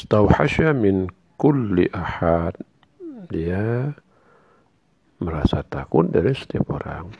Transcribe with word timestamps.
istauhasya 0.00 0.72
min 0.72 1.12
kulli 1.36 1.84
ahad 1.92 2.56
dia 3.28 3.92
merasa 5.20 5.60
takut 5.60 6.08
dari 6.08 6.32
setiap 6.32 6.72
orang 6.72 7.12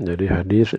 jadi 0.00 0.40
hadis 0.40 0.72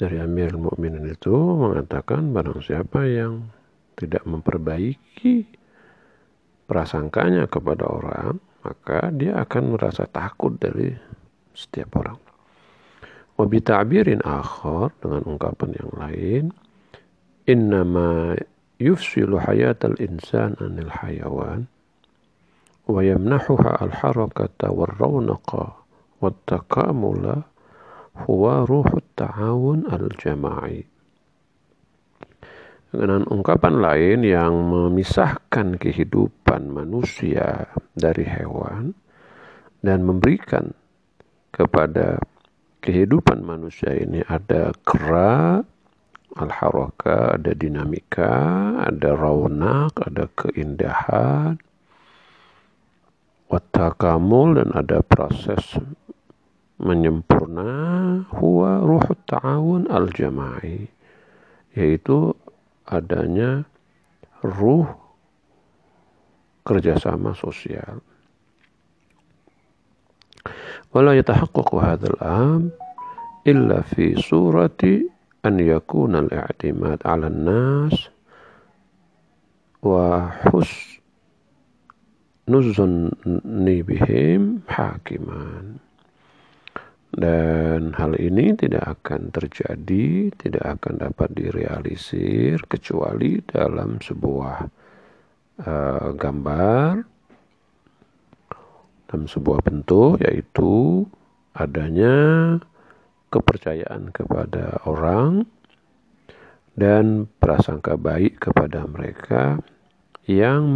dari 0.00 0.16
Amir 0.24 0.56
Mukminin 0.56 1.04
itu 1.04 1.36
mengatakan 1.36 2.32
barang 2.32 2.64
siapa 2.64 3.04
yang 3.04 3.52
tidak 3.94 4.24
memperbaiki 4.24 5.44
prasangkanya 6.64 7.44
kepada 7.46 7.84
orang 7.84 8.40
maka 8.64 9.12
dia 9.12 9.36
akan 9.44 9.76
merasa 9.76 10.08
takut 10.08 10.56
dari 10.56 10.88
setiap 11.52 12.00
orang. 12.00 12.23
Wabi 13.34 13.58
ta'birin 13.58 14.22
akhar 14.22 14.94
dengan 15.02 15.26
ungkapan 15.26 15.70
yang 15.74 15.90
lain, 15.98 16.44
innama 17.50 18.38
yufsilu 18.80 19.38
hayatal 19.38 19.98
insan 20.02 20.56
anil 20.58 20.90
hayawan 20.90 21.66
wa 22.84 23.00
yamnahuha 23.00 23.80
al 23.80 23.92
harakata 23.96 24.68
wal 24.68 24.92
rawnaqa 25.00 25.72
wat 26.20 26.36
takamula 26.44 27.48
huwa 28.28 28.68
ruhut 28.68 29.04
ta'awun 29.16 29.88
al 29.88 30.12
jama'i 30.20 30.84
dengan 32.94 33.26
ungkapan 33.26 33.82
lain 33.82 34.20
yang 34.22 34.54
memisahkan 34.70 35.80
kehidupan 35.82 36.70
manusia 36.70 37.66
dari 37.98 38.22
hewan 38.22 38.94
dan 39.82 40.06
memberikan 40.06 40.70
kepada 41.50 42.22
kehidupan 42.84 43.40
manusia 43.40 43.96
ini 43.96 44.20
ada 44.28 44.76
kera, 44.84 45.64
al-haraka, 46.36 47.40
ada 47.40 47.56
dinamika, 47.56 48.36
ada 48.84 49.16
raunak, 49.16 49.96
ada 50.04 50.28
keindahan, 50.36 51.56
watakamul 53.48 54.60
dan 54.60 54.68
ada 54.76 55.00
proses 55.00 55.80
menyempurna 56.76 57.72
huwa 58.36 58.84
ruhut 58.84 59.20
ta'awun 59.32 59.88
al-jama'i 59.88 60.84
yaitu 61.72 62.36
adanya 62.84 63.64
ruh 64.44 64.84
kerjasama 66.68 67.32
sosial. 67.32 68.04
Wala 70.94 71.16
yatahaqqaqu 71.18 71.74
hadzal 71.82 72.18
am 72.22 72.70
illa 73.44 73.84
fi 73.84 74.16
surati 74.16 75.04
an 75.44 75.60
yakuna 75.60 76.24
al-i'timad 76.24 77.04
'ala 77.04 77.28
an-nas 77.28 78.08
wa 79.84 80.32
husnuzunni 82.48 83.84
bihim 83.84 84.64
hakiman. 84.64 85.76
Dan 87.14 87.94
hal 87.94 88.18
ini 88.18 88.58
tidak 88.58 88.98
akan 88.98 89.30
terjadi, 89.30 90.34
tidak 90.34 90.66
akan 90.80 90.98
dapat 90.98 91.30
direalisir 91.30 92.58
kecuali 92.66 93.38
dalam 93.46 94.02
sebuah 94.02 94.66
uh, 95.62 96.10
gambar, 96.18 97.06
dalam 99.06 99.30
sebuah 99.30 99.62
bentuk, 99.62 100.26
yaitu 100.26 101.06
adanya 101.54 102.58
kepercayaan 103.34 104.14
kepada 104.14 104.78
orang 104.86 105.42
dan 106.78 107.26
prasangka 107.42 107.98
baik 107.98 108.38
kepada 108.38 108.86
mereka 108.86 109.58
yang 110.30 110.70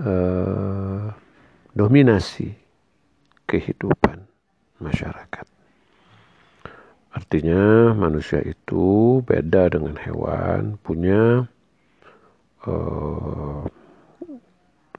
mendominasi 0.00 2.56
uh, 2.56 2.60
kehidupan 3.44 4.24
masyarakat. 4.80 5.44
Artinya 7.12 7.92
manusia 7.96 8.40
itu 8.44 9.18
beda 9.24 9.72
dengan 9.72 9.96
hewan, 9.96 10.76
punya 10.80 11.48
uh, 12.68 13.64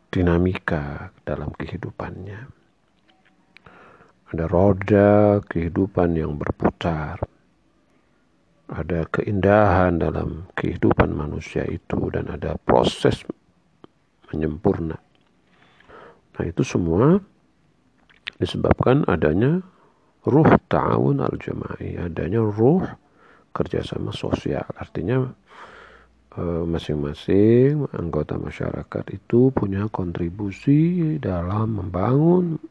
dinamika 0.10 1.14
dalam 1.24 1.54
kehidupannya. 1.54 2.59
Ada 4.30 4.46
roda 4.46 5.42
kehidupan 5.42 6.14
yang 6.14 6.38
berputar. 6.38 7.18
Ada 8.70 9.10
keindahan 9.10 9.98
dalam 9.98 10.46
kehidupan 10.54 11.10
manusia 11.18 11.66
itu 11.66 12.14
dan 12.14 12.30
ada 12.30 12.54
proses 12.62 13.26
menyempurna. 14.30 15.02
Nah 16.38 16.44
itu 16.46 16.62
semua 16.62 17.18
disebabkan 18.38 19.10
adanya 19.10 19.66
ruh 20.30 20.52
ta'awun 20.70 21.26
al-jama'i, 21.26 21.98
adanya 21.98 22.46
ruh 22.46 22.86
kerjasama 23.50 24.14
sosial. 24.14 24.70
Artinya 24.78 25.26
eh, 26.38 26.64
masing-masing 26.70 27.90
anggota 27.98 28.38
masyarakat 28.38 29.06
itu 29.10 29.50
punya 29.50 29.90
kontribusi 29.90 31.18
dalam 31.18 31.82
membangun 31.82 32.62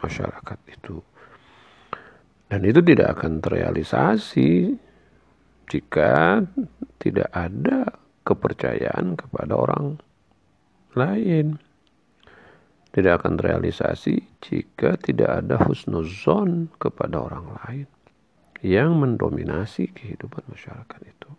masyarakat 0.00 0.58
itu. 0.68 1.00
Dan 2.50 2.66
itu 2.66 2.82
tidak 2.82 3.20
akan 3.20 3.38
terrealisasi 3.38 4.74
jika 5.70 6.42
tidak 6.98 7.30
ada 7.30 7.94
kepercayaan 8.26 9.14
kepada 9.14 9.54
orang 9.54 10.02
lain 10.98 11.62
tidak 12.90 13.22
akan 13.22 13.38
terrealisasi 13.38 14.42
jika 14.42 14.98
tidak 14.98 15.46
ada 15.46 15.62
husnuzon 15.62 16.74
kepada 16.82 17.22
orang 17.22 17.46
lain 17.62 17.88
yang 18.60 18.98
mendominasi 18.98 19.94
kehidupan 19.94 20.42
masyarakat 20.50 21.00
itu. 21.06 21.30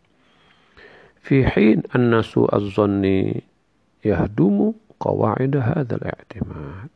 Fi 1.22 1.46
hin 1.46 1.86
anna 1.94 2.24
su'azzanni 2.24 3.44
yahdumu 4.02 4.74
qawaid 4.98 5.60
hadzal 5.60 6.02
i'timad. 6.02 6.90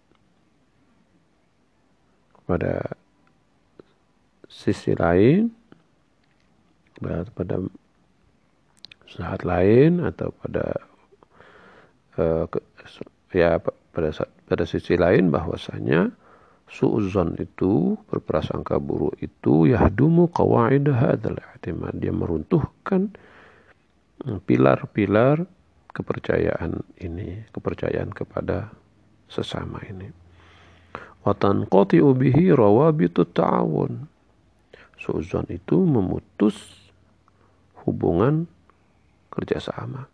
Pada 2.46 2.94
sisi 4.46 4.94
lain 4.96 5.50
pada 7.36 7.60
saat 9.10 9.44
lain 9.44 10.00
atau 10.00 10.32
pada 10.32 10.66
uh, 12.16 12.46
ya 13.36 13.60
pada 13.60 14.10
pada 14.48 14.64
sisi 14.64 14.96
lain 14.96 15.28
bahwasanya 15.28 16.12
suuzon 16.72 17.36
itu 17.38 18.00
berprasangka 18.10 18.80
buruk 18.80 19.20
itu 19.22 19.70
yahdumu 19.70 20.32
qawaid 20.32 20.88
hadzal 20.90 21.38
i'timad. 21.38 22.00
Dia 22.00 22.16
meruntuhkan 22.16 23.14
pilar-pilar 24.24 25.46
kepercayaan 25.92 26.80
ini 27.04 27.44
kepercayaan 27.52 28.12
kepada 28.12 28.72
sesama 29.30 29.80
ini 29.88 30.25
wa 31.26 31.34
tanqati'u 31.34 32.14
bihi 32.14 32.54
rawabitut 32.54 33.34
ta'awun 33.34 34.06
suuzon 35.02 35.50
itu 35.50 35.82
memutus 35.82 36.56
hubungan 37.84 38.46
kerjasama 39.34 40.08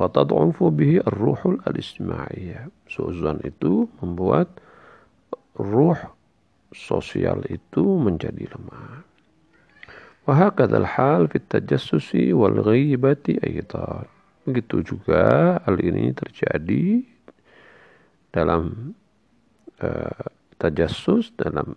wa 0.00 0.08
tad'ufu 0.08 0.72
bihi 0.72 1.04
ar-ruhul 1.04 1.60
al-istima'iyah. 1.68 2.72
Itu 3.44 3.92
membuat 4.00 4.48
ruh 5.60 6.00
sosial 6.72 7.44
itu 7.52 7.84
menjadi 7.84 8.48
lemah. 8.56 9.04
Wa 10.24 10.32
hakadzal 10.32 10.88
hal 10.88 11.28
fit 11.28 11.44
tajassusi 11.52 12.32
wal 12.32 12.64
ghibati 12.64 13.36
aidan. 13.44 14.08
Begitu 14.48 14.96
juga 14.96 15.58
hal 15.68 15.76
ini 15.84 16.16
terjadi 16.16 17.04
dalam 18.32 18.94
uh, 19.80 20.24
tajassus 20.60 21.32
dalam 21.36 21.76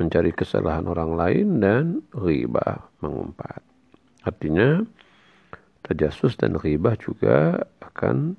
mencari 0.00 0.34
kesalahan 0.34 0.90
orang 0.90 1.12
lain 1.14 1.46
dan 1.62 1.84
ghibah 2.10 2.82
mengumpat. 2.98 3.62
Artinya 4.26 4.82
tajasus 5.86 6.34
dan 6.34 6.58
ghibah 6.58 6.98
juga 6.98 7.62
akan 7.84 8.34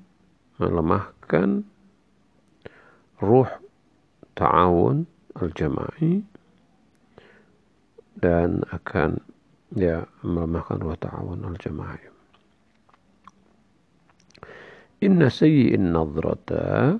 melemahkan 0.60 1.64
ruh 3.22 3.48
ta'awun 4.36 5.08
al-jama'i 5.40 6.20
dan 8.20 8.64
akan 8.72 9.20
ya 9.72 10.04
melemahkan 10.20 10.80
ruh 10.80 10.96
ta'awun 11.00 11.40
al-jama'i. 11.46 12.04
Inna 15.04 15.28
sayyi'in 15.28 15.92
nadrata 15.92 16.96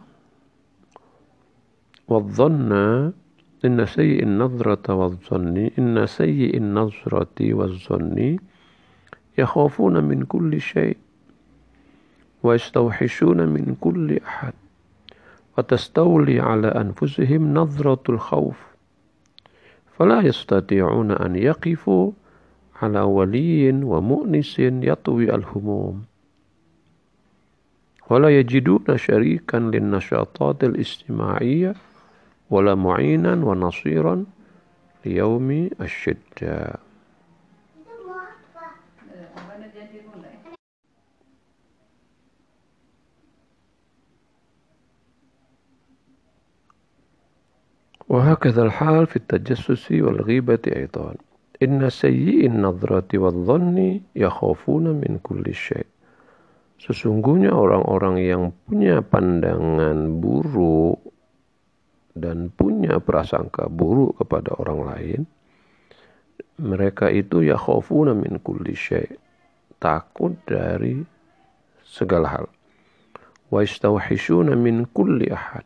والظن 2.08 2.72
إن 3.64 3.86
سيء 3.86 4.22
النظرة 4.22 4.94
والظن 4.94 5.70
إن 5.78 6.06
سيء 6.06 6.56
النظرة 6.56 7.54
والظن 7.54 8.38
يخافون 9.38 10.04
من 10.04 10.22
كل 10.22 10.60
شيء 10.60 10.96
ويستوحشون 12.42 13.48
من 13.48 13.76
كل 13.80 14.20
أحد 14.26 14.52
وتستولي 15.58 16.40
على 16.40 16.68
أنفسهم 16.68 17.54
نظرة 17.54 18.02
الخوف. 18.08 18.66
فلا 19.98 20.20
يستطيعون 20.20 21.10
أن 21.10 21.36
يقفوا 21.36 22.12
على 22.82 23.00
ولي 23.00 23.72
ومؤنس 23.72 24.58
يطوي 24.58 25.34
الهموم. 25.34 26.04
ولا 28.10 28.38
يجدون 28.38 28.96
شريكا 28.96 29.56
للنشاطات 29.56 30.64
الاجتماعية 30.64 31.74
ولا 32.49 32.75
معينا 32.75 33.33
ونصيرا 33.33 34.25
ليوم 35.05 35.69
الشدة 35.81 36.75
وهكذا 48.11 48.63
الحال 48.63 49.07
في 49.07 49.15
التجسس 49.15 49.91
والغيبة 49.91 50.59
أيضا 50.67 51.15
إن 51.63 51.89
سيئ 51.89 52.45
النظرة 52.45 53.07
والظن 53.13 53.99
يخافون 54.15 54.83
من 54.83 55.19
كل 55.23 55.53
شيء 55.53 55.85
Sesungguhnya 56.81 57.53
orang-orang 57.53 58.17
yang 58.17 58.43
punya 58.65 59.05
pandangan 59.05 60.17
buruk 60.17 60.94
dan 62.26 62.50
punya 62.50 62.98
prasangka 62.98 63.70
buruk 63.70 64.18
kepada 64.18 64.50
orang 64.58 64.80
lain, 64.82 65.20
mereka 66.58 67.06
itu 67.06 67.46
ya 67.46 67.54
khafuna 67.54 68.18
min 68.18 68.42
kulli 68.42 68.74
syai' 68.74 69.14
takut 69.78 70.34
dari 70.42 70.98
segala 71.86 72.26
hal. 72.34 72.46
Wa 73.46 73.62
istawhishuna 73.62 74.58
min 74.58 74.90
kulli 74.90 75.30
ahad 75.30 75.62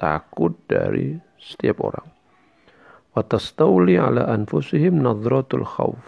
takut 0.00 0.56
dari 0.64 1.20
setiap 1.36 1.84
orang. 1.84 2.08
Wa 3.12 3.20
tastawli 3.20 4.00
ala 4.00 4.32
anfusihim 4.32 5.04
nadratul 5.04 5.68
khawf 5.68 6.00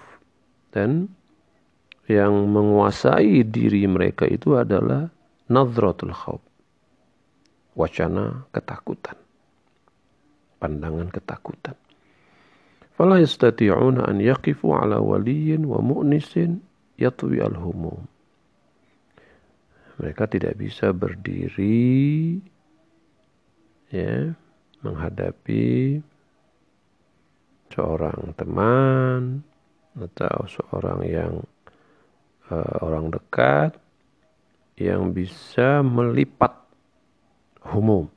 dan 0.72 1.12
yang 2.08 2.48
menguasai 2.48 3.44
diri 3.44 3.84
mereka 3.84 4.24
itu 4.24 4.56
adalah 4.56 5.12
nadratul 5.52 6.16
khawf 6.16 6.40
wacana 7.76 8.48
ketakutan 8.52 9.16
pandangan 10.62 11.10
ketakutan. 11.10 11.74
Fala 12.94 13.18
yastati'una 13.18 14.06
an 14.06 14.22
yaqifu 14.22 14.70
ala 14.70 15.02
waliyin 15.02 15.66
wa 15.66 15.82
mu'nisin 15.82 16.62
yatwi 16.94 17.42
al-humum. 17.42 18.06
Mereka 19.98 20.30
tidak 20.30 20.54
bisa 20.54 20.94
berdiri 20.94 22.38
ya 23.90 24.30
menghadapi 24.86 25.98
seorang 27.74 28.36
teman 28.38 29.42
atau 29.98 30.48
seorang 30.48 31.00
yang 31.04 31.34
uh, 32.48 32.76
orang 32.86 33.12
dekat 33.12 33.76
yang 34.80 35.12
bisa 35.12 35.84
melipat 35.84 36.56
humum 37.68 38.08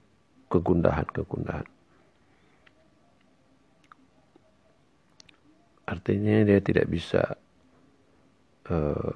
kegundahan-kegundahan. 0.48 1.75
Artinya 5.86 6.42
dia 6.42 6.60
tidak 6.62 6.90
bisa 6.90 7.38
uh, 8.70 9.14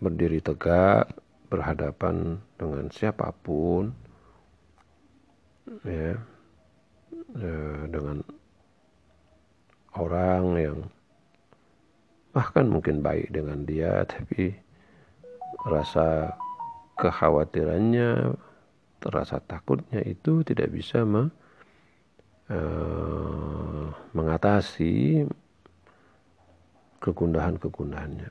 berdiri 0.00 0.40
tegak 0.40 1.12
berhadapan 1.46 2.40
dengan 2.58 2.90
siapa 2.90 3.30
pun 3.44 3.94
ya 5.86 6.18
uh, 7.38 7.82
dengan 7.86 8.20
orang 9.96 10.44
yang 10.58 10.78
bahkan 12.36 12.68
mungkin 12.68 13.00
baik 13.00 13.32
dengan 13.32 13.64
dia 13.64 14.04
tapi 14.04 14.52
rasa 15.64 16.36
kekhawatirannya 17.00 18.36
rasa 19.06 19.40
takutnya 19.44 20.02
itu 20.04 20.44
tidak 20.44 20.68
bisa 20.72 21.06
me, 21.06 21.32
uh, 22.52 23.88
mengatasi 24.12 25.24
kegundahan-kegundahannya. 27.06 28.30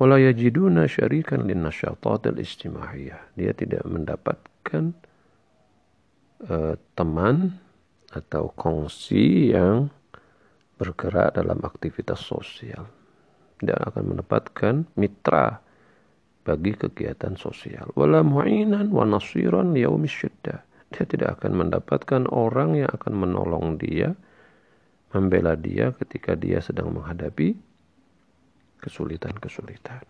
Wala 0.00 0.16
yajiduna 0.16 0.88
syarikan 0.88 1.44
lin 1.44 1.68
al 1.68 2.36
istimahiyah. 2.40 3.36
Dia 3.36 3.52
tidak 3.52 3.84
mendapatkan 3.84 4.96
uh, 6.48 6.74
teman 6.96 7.60
atau 8.12 8.50
kongsi 8.56 9.52
yang 9.52 9.92
bergerak 10.80 11.36
dalam 11.36 11.60
aktivitas 11.62 12.24
sosial. 12.24 12.88
Tidak 13.62 13.78
akan 13.78 14.16
mendapatkan 14.16 14.74
mitra 14.98 15.62
bagi 16.42 16.74
kegiatan 16.74 17.38
sosial. 17.38 17.86
Wala 17.94 18.26
mu'inan 18.26 18.90
wa 18.90 19.06
nasiran. 19.06 19.70
Dia 19.76 21.04
tidak 21.08 21.40
akan 21.40 21.52
mendapatkan 21.54 22.26
orang 22.34 22.82
yang 22.82 22.90
akan 22.90 23.14
menolong 23.14 23.78
dia 23.78 24.18
membela 25.12 25.54
dia 25.54 25.92
ketika 25.96 26.34
dia 26.34 26.58
sedang 26.58 26.92
menghadapi 26.92 27.54
kesulitan-kesulitan. 28.82 30.02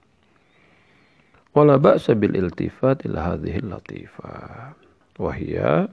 Wala 1.52 1.76
ba'sa 1.76 2.16
bil 2.16 2.32
iltifat 2.32 3.04
ila 3.04 3.37
hadhihi 3.37 3.60
latifah. 3.69 4.72
Wahia 5.20 5.93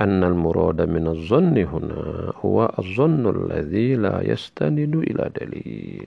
أن 0.00 0.24
المراد 0.24 0.82
من 0.90 1.06
الظن 1.06 1.58
هنا 1.58 2.32
هو 2.42 2.74
الظن 2.78 3.30
الذي 3.30 3.94
لا 3.94 4.26
يستند 4.26 4.94
إلى 4.94 5.30
دليل 5.40 6.06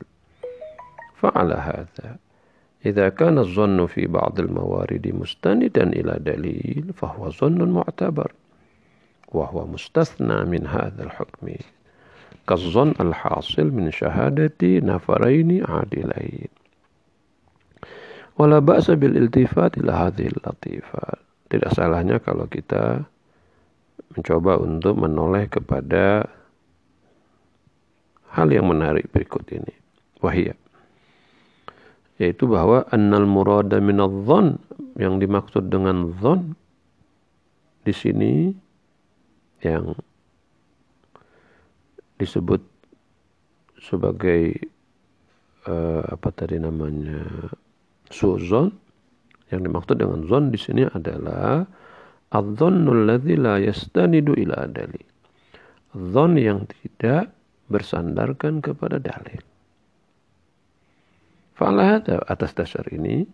فعلى 1.15 1.53
هذا 1.53 2.17
إذا 2.85 3.09
كان 3.09 3.37
الظن 3.37 3.85
في 3.85 4.07
بعض 4.07 4.39
الموارد 4.39 5.07
مستندا 5.07 5.83
إلى 5.83 6.19
دليل 6.19 6.93
فهو 6.93 7.29
ظن 7.29 7.69
معتبر 7.71 8.31
وهو 9.27 9.67
مستثنى 9.67 10.43
من 10.45 10.67
هذا 10.67 11.03
الحكم 11.03 11.47
kazon 12.47 12.95
al-hasil 12.97 13.69
min 13.69 13.91
syahadati 13.91 14.79
nafaraini 14.79 15.59
adilain. 15.61 16.49
Wala 18.39 18.63
ba'sa 18.63 18.95
bil 18.95 19.19
iltifat 19.19 19.75
ila 19.83 20.07
hadhil 20.07 20.33
latifat. 20.41 21.19
Tidak 21.51 21.71
salahnya 21.75 22.23
kalau 22.23 22.47
kita 22.47 23.03
mencoba 24.15 24.61
untuk 24.61 24.95
menoleh 24.95 25.49
kepada 25.51 26.25
hal 28.31 28.47
yang 28.53 28.69
menarik 28.69 29.09
berikut 29.11 29.43
ini. 29.51 29.73
Wahia. 30.21 30.53
Yaitu 32.17 32.49
bahwa 32.49 32.85
annal 32.93 33.29
murada 33.29 33.77
min 33.77 34.01
adh-dhon 34.01 34.57
yang 34.97 35.21
dimaksud 35.21 35.69
dengan 35.69 36.13
dhon 36.17 36.57
di 37.85 37.93
sini 37.93 38.33
yang 39.61 39.93
disebut 42.17 42.61
sebagai 43.77 44.57
uh, 45.69 46.01
apa 46.09 46.29
tadi 46.33 46.57
namanya 46.57 47.21
suzon 48.09 48.73
yang 49.53 49.63
dimaksud 49.63 49.95
dengan 49.95 50.27
zon 50.27 50.51
di 50.51 50.59
sini 50.59 50.83
adalah 50.83 51.63
adzannul 52.35 53.07
ladzi 53.07 53.35
la 53.39 53.61
yastanidu 53.61 54.35
ila 54.35 54.67
dalil. 54.67 55.07
Zon 55.95 56.35
yang 56.35 56.67
tidak 56.67 57.31
bersandarkan 57.71 58.59
kepada 58.59 58.99
dalil. 58.99 59.39
Fa'ala 61.57 62.03
atas 62.29 62.53
dasar 62.53 62.85
ini 62.93 63.25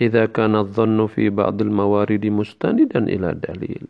idza 0.00 0.30
kana 0.32 0.64
dhannu 0.64 1.10
fi 1.12 1.28
ba'dil 1.28 1.68
mawaridi 1.68 2.32
mustanidan 2.32 3.10
ila 3.10 3.36
dalil. 3.36 3.84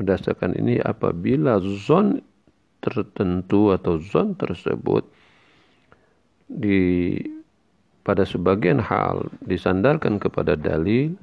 Berdasarkan 0.00 0.56
ini 0.56 0.80
apabila 0.80 1.60
zon 1.60 2.24
tertentu 2.80 3.72
atau 3.72 4.00
zon 4.00 4.34
tersebut 4.36 5.04
di 6.50 7.14
pada 8.02 8.26
sebagian 8.26 8.80
hal 8.80 9.28
disandarkan 9.44 10.18
kepada 10.18 10.56
dalil 10.58 11.14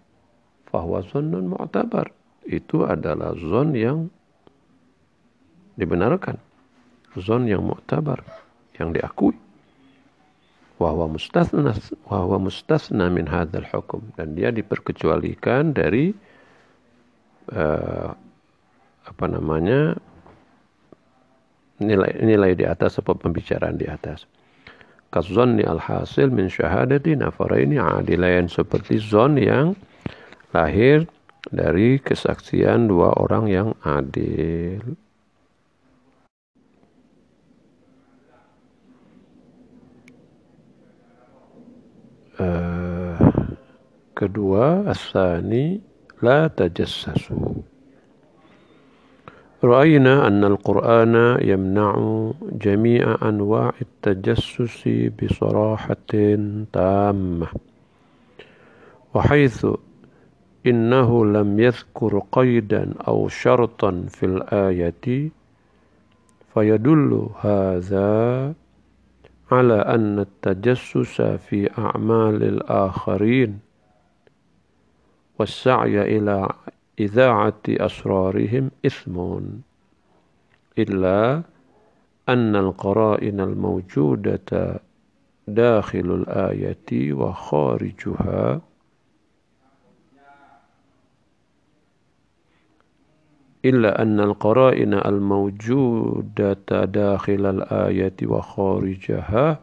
bahwa 0.71 1.03
zonun 1.03 1.51
mu'tabar. 1.51 2.07
Itu 2.47 2.87
adalah 2.87 3.35
zon 3.35 3.75
yang 3.75 4.07
dibenarkan. 5.75 6.39
Zon 7.19 7.49
yang 7.49 7.65
mu'tabar 7.65 8.23
yang 8.77 8.95
diakui. 8.95 9.35
Wahwa 10.77 11.09
mustasna 11.09 11.73
wahwa 12.05 12.47
mustasna 12.47 13.09
min 13.09 13.25
hadzal 13.25 13.65
hukum. 13.73 14.13
Dan 14.13 14.37
dia 14.37 14.53
diperkecualikan 14.53 15.73
dari 15.73 16.13
uh, 17.51 18.13
apa 19.07 19.25
namanya 19.25 19.97
nilai-nilai 21.77 22.57
di 22.57 22.65
atas 22.65 22.97
sebab 22.97 23.21
pembicaraan 23.21 23.77
di 23.77 23.85
atas. 23.85 24.25
Kazonni 25.07 25.63
al-hasil 25.63 26.27
min 26.27 26.51
syahadati 26.51 27.15
nafaraini 27.15 27.79
adilain 27.79 28.51
seperti 28.51 28.99
zon 28.99 29.39
yang 29.39 29.77
lahir 30.51 31.07
dari 31.47 32.01
kesaksian 32.01 32.91
dua 32.91 33.15
orang 33.15 33.45
yang 33.47 33.69
adil. 33.87 34.83
Uh, 42.37 43.17
kedua 44.13 44.85
asani 44.85 45.81
la 46.21 46.45
tajassasu 46.53 47.65
رأينا 49.63 50.27
أن 50.27 50.43
القرآن 50.43 51.37
يمنع 51.41 51.91
جميع 52.51 53.17
أنواع 53.29 53.73
التجسس 53.81 54.89
بصراحة 55.23 55.97
تامة 56.73 57.47
وحيث 59.13 59.65
إنه 60.67 61.25
لم 61.25 61.59
يذكر 61.59 62.21
قيدا 62.31 62.93
أو 63.07 63.27
شرطا 63.27 64.05
في 64.09 64.25
الآية 64.25 65.29
فيدل 66.53 67.29
هذا 67.41 68.53
على 69.51 69.73
أن 69.73 70.19
التجسس 70.19 71.21
في 71.21 71.69
أعمال 71.77 72.43
الآخرين 72.43 73.59
والسعي 75.39 76.17
إلى 76.17 76.49
إذاعة 76.99 77.61
أسرارهم 77.69 78.71
إثم 78.85 79.39
إلا 80.79 81.43
أن 82.29 82.55
القرائن 82.55 83.39
الموجودة 83.39 84.79
داخل 85.47 86.23
الآية 86.27 87.13
وخارجها 87.13 88.61
إلا 93.65 94.01
أن 94.01 94.19
القرائن 94.19 94.93
الموجودة 94.93 96.85
داخل 96.85 97.45
الآية 97.45 98.15
وخارجها 98.23 99.59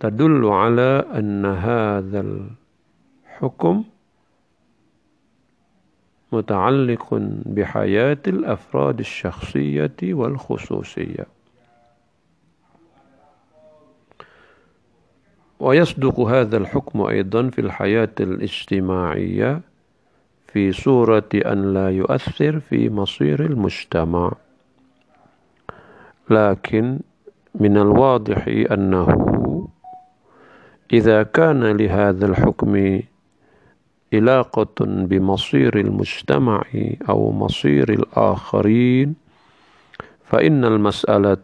تدل 0.00 0.46
على 0.46 1.04
أن 1.14 1.46
هذا 1.46 2.20
الحكم 2.20 3.84
متعلق 6.32 7.14
بحياة 7.46 8.18
الأفراد 8.26 8.98
الشخصية 8.98 9.96
والخصوصية. 10.02 11.26
ويصدق 15.60 16.20
هذا 16.20 16.56
الحكم 16.56 17.00
أيضا 17.02 17.48
في 17.48 17.60
الحياة 17.60 18.14
الاجتماعية 18.20 19.60
في 20.46 20.72
صورة 20.72 21.28
أن 21.34 21.74
لا 21.74 21.90
يؤثر 21.90 22.60
في 22.60 22.90
مصير 22.90 23.44
المجتمع. 23.46 24.32
لكن 26.30 26.98
من 27.54 27.76
الواضح 27.76 28.44
أنه 28.48 29.68
إذا 30.92 31.22
كان 31.22 31.64
لهذا 31.76 32.26
الحكم 32.26 33.00
علاقة 34.14 34.74
بمصير 34.80 35.78
المجتمع 35.80 36.62
أو 37.08 37.32
مصير 37.32 37.92
الآخرين 37.92 39.14
فإن 40.24 40.64
المسألة 40.64 41.34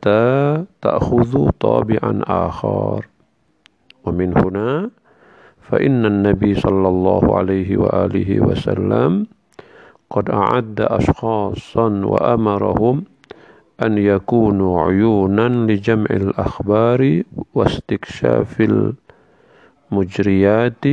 تأخذ 0.83 1.51
طابعا 1.61 2.21
آخر. 2.27 3.07
ومن 4.05 4.39
هنا 4.39 4.91
فإن 5.63 6.07
النبي 6.07 6.55
صلى 6.55 6.89
الله 6.89 7.37
عليه 7.39 7.77
وآله 7.77 8.41
وسلم 8.41 9.27
قد 10.11 10.31
أعد 10.31 10.81
أشخاصا 10.81 11.89
وأمرهم 12.05 13.05
أن 13.83 13.99
يكونوا 13.99 14.81
عيونا 14.83 15.49
لجمع 15.49 16.07
الأخبار 16.11 17.23
واستكشاف 17.55 18.63
المجريات 19.93 20.85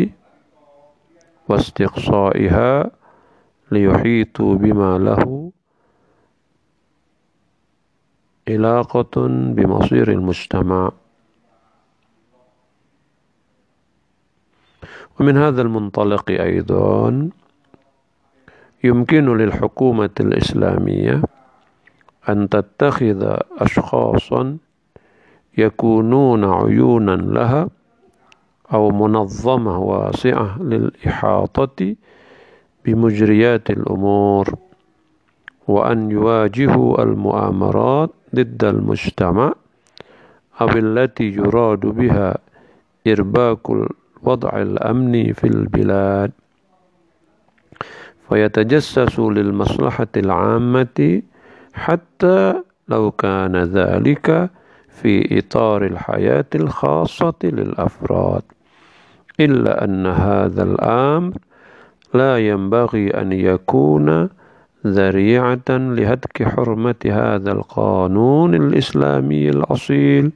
واستقصائها 1.49 2.91
ليحيطوا 3.71 4.55
بما 4.55 4.97
له 4.97 5.51
علاقة 8.49 9.27
بمصير 9.27 10.11
المجتمع. 10.11 10.91
ومن 15.19 15.37
هذا 15.37 15.61
المنطلق 15.61 16.31
أيضا 16.31 17.29
يمكن 18.83 19.37
للحكومة 19.37 20.09
الإسلامية 20.19 21.21
أن 22.29 22.49
تتخذ 22.49 23.37
أشخاصا 23.57 24.57
يكونون 25.57 26.45
عيونا 26.45 27.11
لها 27.15 27.69
أو 28.73 28.89
منظمة 28.91 29.79
واسعة 29.79 30.61
للإحاطة 30.63 31.95
بمجريات 32.85 33.69
الأمور 33.69 34.55
وأن 35.67 36.11
يواجهوا 36.11 37.03
المؤامرات 37.03 38.09
ضد 38.35 38.63
المجتمع 38.63 39.53
أو 40.61 40.69
التي 40.69 41.23
يراد 41.23 41.79
بها 41.79 42.37
إرباك 43.07 43.59
الوضع 43.69 44.61
الأمني 44.61 45.33
في 45.33 45.47
البلاد. 45.47 46.31
فيتجسسوا 48.29 49.31
للمصلحة 49.33 50.07
العامة 50.17 51.21
حتى 51.73 52.63
لو 52.87 53.11
كان 53.11 53.55
ذلك 53.55 54.49
في 54.89 55.39
إطار 55.39 55.85
الحياة 55.85 56.45
الخاصة 56.55 57.33
للأفراد. 57.43 58.43
إلا 59.39 59.83
أن 59.83 60.05
هذا 60.05 60.63
الأمر 60.63 61.33
لا 62.13 62.37
ينبغي 62.37 63.09
أن 63.09 63.31
يكون 63.31 64.29
ذريعة 64.87 65.69
لهتك 65.69 66.43
حرمة 66.43 66.95
هذا 67.05 67.51
القانون 67.51 68.55
الإسلامي 68.55 69.49
الأصيل. 69.49 70.31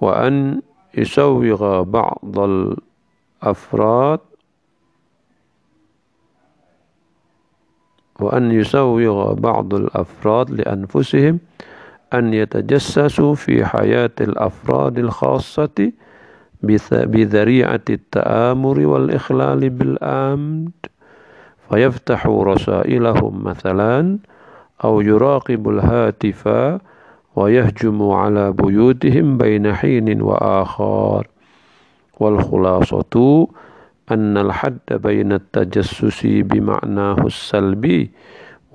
وأن 0.00 0.62
يسوغ 0.94 1.82
بعض 1.82 2.38
الأفراد 2.38 4.20
وأن 8.20 8.52
يسوغ 8.52 9.32
بعض 9.34 9.74
الأفراد 9.74 10.50
لأنفسهم 10.50 11.38
أن 12.14 12.34
يتجسسوا 12.34 13.34
في 13.34 13.64
حياة 13.64 14.10
الأفراد 14.20 14.98
الخاصة 14.98 15.92
بذريعة 16.92 17.80
التآمر 17.90 18.86
والإخلال 18.86 19.70
بالأمن 19.70 20.68
فيفتح 21.70 22.26
رسائلهم 22.26 23.44
مثلا 23.44 24.18
أو 24.84 25.00
يراقب 25.00 25.68
الهاتف 25.68 26.48
ويهجم 27.36 28.02
على 28.10 28.52
بيوتهم 28.52 29.38
بين 29.38 29.74
حين 29.74 30.22
وآخر. 30.22 31.26
والخلاصة 32.20 33.48
أن 34.10 34.38
الحد 34.38 34.78
بين 34.90 35.32
التجسس 35.32 36.20
بمعناه 36.26 37.26
السلبي 37.26 38.10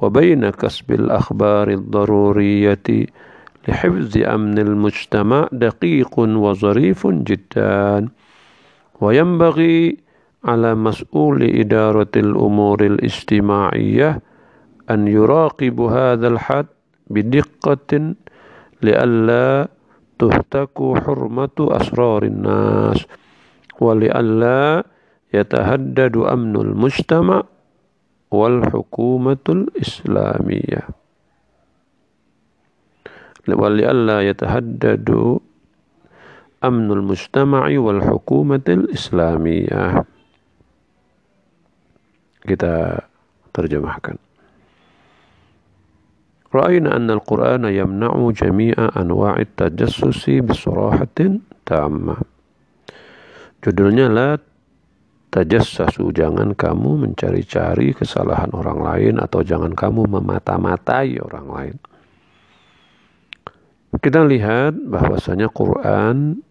وبين 0.02 0.50
كسب 0.50 0.92
الأخبار 0.92 1.70
الضرورية 1.70 2.88
لحفظ 3.70 4.18
أمن 4.18 4.58
المجتمع 4.60 5.48
دقيق 5.52 6.20
وظريف 6.20 7.08
جدا 7.08 8.08
وينبغي 9.02 9.98
على 10.46 10.76
مسؤول 10.76 11.44
إدارة 11.44 12.14
الأمور 12.16 12.86
الاجتماعية 12.86 14.22
أن 14.90 15.08
يراقب 15.08 15.82
هذا 15.82 16.28
الحد 16.28 16.66
بدقة 17.10 18.14
لئلا 18.82 19.68
تهتك 20.20 20.78
حرمة 21.06 21.58
أسرار 21.60 22.24
الناس 22.24 23.06
ولئلا 23.82 24.84
يتهدد 25.34 26.18
أمن 26.18 26.56
المجتمع 26.56 27.44
والحكومة 28.32 29.46
الإسلامية. 29.50 30.82
ولئلا 33.49 34.19
يتهدد 34.29 35.09
أمن 36.65 36.89
المجتمع 36.93 37.65
والحكومة 37.79 38.67
الإسلامية 38.69 39.85
kita 42.45 43.05
terjemahkan 43.57 44.17
رأينا 46.55 46.97
أن 46.97 47.11
القرآن 47.11 47.65
يمنع 47.67 48.31
جميع 48.31 48.77
أنواع 48.79 49.35
التجسس 49.43 50.31
بصراحة 50.31 51.19
تامة 51.67 52.17
Judulnya 53.65 54.13
la 54.13 54.37
tajassasu 55.33 56.13
jangan 56.13 56.53
kamu 56.53 57.01
mencari-cari 57.09 57.97
kesalahan 57.97 58.53
orang 58.53 58.85
lain 58.85 59.15
atau 59.17 59.41
jangan 59.41 59.73
kamu 59.73 60.05
memata-matai 60.05 61.17
orang 61.17 61.49
lain. 61.49 61.77
Kita 63.90 64.22
lihat 64.22 64.78
bahwasanya 64.86 65.50
Quran 65.50 66.46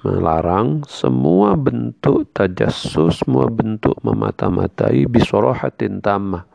melarang 0.00 0.80
semua 0.88 1.52
bentuk 1.60 2.32
tajassus, 2.32 3.20
semua 3.20 3.52
bentuk 3.52 4.00
memata-matai 4.00 5.04
bisorohatin 5.04 6.00
tamah 6.00 6.48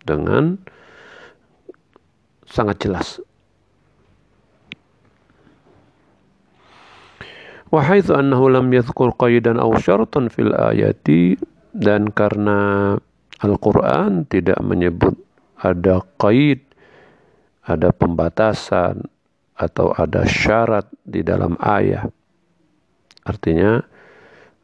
dengan 0.00 0.56
sangat 2.48 2.80
jelas. 2.80 3.20
Wahaitsu 7.72 8.16
annahu 8.16 8.52
lam 8.52 8.68
yadhkur 8.72 9.12
qaidan 9.16 9.56
aw 9.60 9.72
syartan 9.80 10.28
fil 10.28 10.52
ayati 10.52 11.36
dan 11.72 12.12
karena 12.12 12.96
Al-Qur'an 13.40 14.28
tidak 14.28 14.60
menyebut 14.60 15.16
ada 15.56 16.04
qaid, 16.20 16.60
ada 17.62 17.94
pembatasan 17.94 19.06
atau 19.54 19.94
ada 19.94 20.26
syarat 20.26 20.90
di 21.06 21.22
dalam 21.22 21.54
ayat. 21.62 22.10
Artinya 23.22 23.78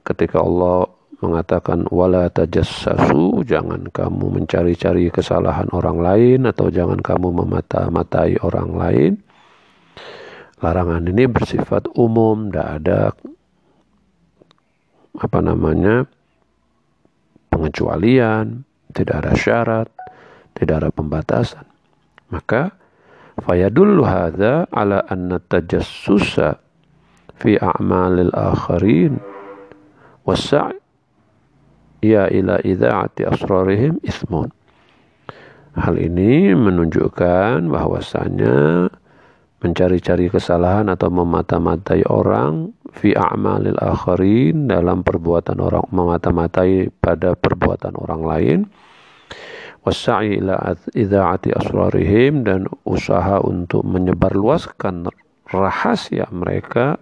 ketika 0.02 0.42
Allah 0.42 0.90
mengatakan 1.18 1.86
wala 1.90 2.30
tajassasu 2.30 3.42
jangan 3.42 3.90
kamu 3.90 4.42
mencari-cari 4.42 5.10
kesalahan 5.10 5.66
orang 5.74 5.98
lain 5.98 6.40
atau 6.46 6.70
jangan 6.70 7.02
kamu 7.02 7.42
memata-matai 7.42 8.38
orang 8.38 8.70
lain 8.74 9.12
larangan 10.58 11.06
ini 11.06 11.24
bersifat 11.30 11.86
umum, 11.94 12.50
tidak 12.50 12.68
ada 12.82 13.00
apa 15.18 15.38
namanya 15.42 16.06
pengecualian, 17.50 18.62
tidak 18.94 19.16
ada 19.24 19.32
syarat, 19.34 19.88
tidak 20.54 20.84
ada 20.84 20.90
pembatasan. 20.90 21.66
Maka 22.30 22.74
fayadullu 23.42 24.02
hadza 24.04 24.66
ala 24.70 25.04
anna 25.06 25.38
tajassusa 25.38 26.58
fi 27.38 27.58
a'malil 27.58 28.34
akharin 28.34 29.18
wasa' 30.26 30.74
ya 32.02 32.30
ila 32.30 32.62
idza'ati 32.62 33.26
asrarihim 33.26 33.98
ismun. 34.02 34.50
Hal 35.78 35.94
ini 35.94 36.54
menunjukkan 36.58 37.70
bahwasanya 37.70 38.90
mencari-cari 39.58 40.30
kesalahan 40.30 40.86
atau 40.90 41.10
memata-matai 41.10 42.06
orang 42.06 42.74
fi 42.94 43.14
a'malil 43.14 43.78
akharin 43.78 44.70
dalam 44.70 45.02
perbuatan 45.02 45.58
orang 45.58 45.86
memata-matai 45.90 46.90
pada 46.98 47.34
perbuatan 47.34 47.94
orang 47.98 48.22
lain 48.22 48.58
wasa'i 49.88 50.44
ila 50.44 50.76
idza'ati 50.92 51.56
asrarihim 51.56 52.44
dan 52.44 52.68
usaha 52.84 53.40
untuk 53.40 53.88
menyebarluaskan 53.88 55.08
rahasia 55.48 56.28
mereka 56.28 57.00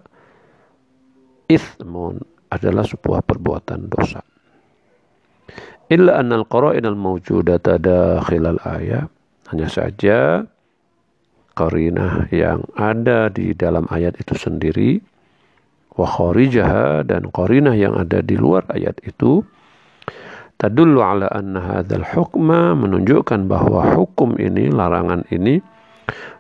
ithmun 1.51 2.23
adalah 2.55 2.87
sebuah 2.87 3.27
perbuatan 3.27 3.91
dosa. 3.91 4.23
Illa 5.91 6.23
annal 6.23 6.47
qara'in 6.47 6.87
al 6.87 6.99
mawjudata 6.99 7.79
dakhilal 7.79 8.63
ayat 8.63 9.11
hanya 9.51 9.69
saja 9.71 10.43
qarinah 11.55 12.27
yang 12.35 12.67
ada 12.75 13.31
di 13.31 13.55
dalam 13.55 13.87
ayat 13.91 14.19
itu 14.19 14.35
sendiri 14.35 14.99
wa 15.95 16.05
kharijaha 16.05 17.07
dan 17.07 17.31
qarinah 17.31 17.73
yang 17.79 17.95
ada 17.95 18.19
di 18.21 18.35
luar 18.35 18.67
ayat 18.75 18.99
itu 19.07 19.47
tadullu 20.57 21.05
ala 21.05 21.29
anna 21.33 21.61
hadzal 21.61 22.03
hukma 22.03 22.77
menunjukkan 22.77 23.49
bahwa 23.49 23.97
hukum 23.97 24.37
ini 24.41 24.73
larangan 24.73 25.25
ini 25.29 25.61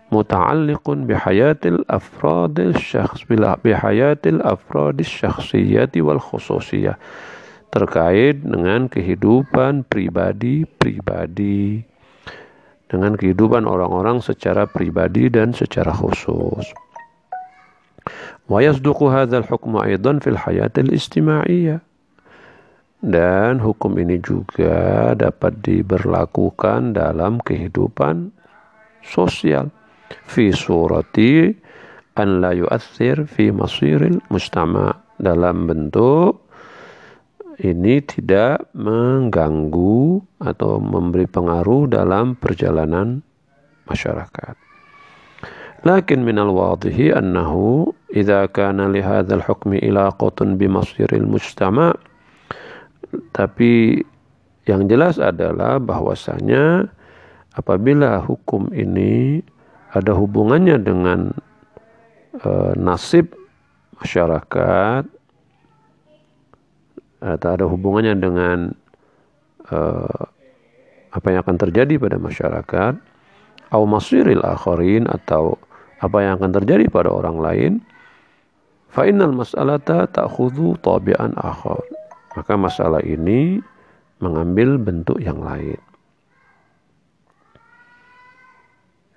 muta'alliqun 0.09 1.05
bihayatil 1.05 1.85
afradil 1.91 2.73
syakhs 2.79 3.27
bihayatil 3.63 4.41
afradis 4.41 5.11
syakhsiyati 5.11 6.01
wal 6.01 6.23
khususiyah 6.23 6.97
terkait 7.75 8.41
dengan 8.41 8.89
kehidupan 8.89 9.85
pribadi-pribadi 9.85 11.85
dengan 12.87 13.19
kehidupan 13.19 13.67
orang-orang 13.67 14.23
secara 14.23 14.71
pribadi 14.71 15.27
dan 15.27 15.51
secara 15.51 15.91
khusus. 15.91 16.71
Wa 18.47 18.63
yasduqu 18.63 19.11
hadzal 19.11 19.43
hukmu 19.43 19.83
aidan 19.83 20.23
fil 20.23 20.39
hayatil 20.39 20.95
istima'iyah. 20.95 21.83
Dan 22.97 23.61
hukum 23.61 24.01
ini 24.01 24.17
juga 24.25 25.13
dapat 25.13 25.61
diberlakukan 25.61 26.97
dalam 26.97 27.39
kehidupan 27.45 28.33
sosial. 29.05 29.69
Fi 30.27 30.51
surati 30.55 31.53
an 32.17 32.41
la 32.41 32.57
yu'athir 32.57 33.29
fi 33.29 33.53
masiril 33.53 34.19
mustama' 34.33 34.97
dalam 35.21 35.69
bentuk 35.69 36.47
ini 37.57 38.05
tidak 38.05 38.69
mengganggu 38.77 40.21
atau 40.45 40.77
memberi 40.77 41.25
pengaruh 41.25 41.89
dalam 41.89 42.37
perjalanan 42.37 43.25
masyarakat. 43.89 44.57
Lakin 45.87 46.21
minal 46.27 46.53
wadihi 46.53 47.15
annahu 47.15 47.95
idza 48.13 48.49
kana 48.53 48.91
li 48.91 49.01
hadzal 49.01 49.41
hukmi 49.41 49.81
ilaqatun 49.81 50.61
bi 50.61 50.69
masiril 50.69 51.25
mujtama' 51.25 52.16
tapi 53.31 54.03
yang 54.67 54.91
jelas 54.91 55.23
adalah 55.23 55.79
bahwasanya 55.79 56.91
apabila 57.55 58.19
hukum 58.23 58.69
ini 58.75 59.41
ada 59.95 60.13
hubungannya 60.13 60.77
dengan 60.83 61.31
e, 62.43 62.51
nasib 62.75 63.31
masyarakat 64.03 65.07
atau 67.27 67.49
ada 67.49 67.65
hubungannya 67.65 68.15
dengan 68.15 68.59
uh, 69.73 70.23
apa 71.11 71.27
yang 71.33 71.41
akan 71.43 71.57
terjadi 71.57 71.97
pada 71.97 72.21
masyarakat 72.21 72.95
au 73.73 73.83
masiril 73.89 74.45
akharin 74.45 75.09
atau 75.09 75.57
apa 75.99 76.23
yang 76.23 76.37
akan 76.39 76.53
terjadi 76.63 76.93
pada 76.93 77.09
orang 77.09 77.41
lain 77.41 77.73
fa 78.93 79.09
innal 79.09 79.33
mas'alata 79.33 80.07
ta'khudhu 80.13 80.77
tabi'an 80.85 81.33
akhar 81.41 81.81
maka 82.37 82.55
masalah 82.55 83.01
ini 83.01 83.59
mengambil 84.21 84.77
bentuk 84.77 85.17
yang 85.19 85.41
lain. 85.41 85.81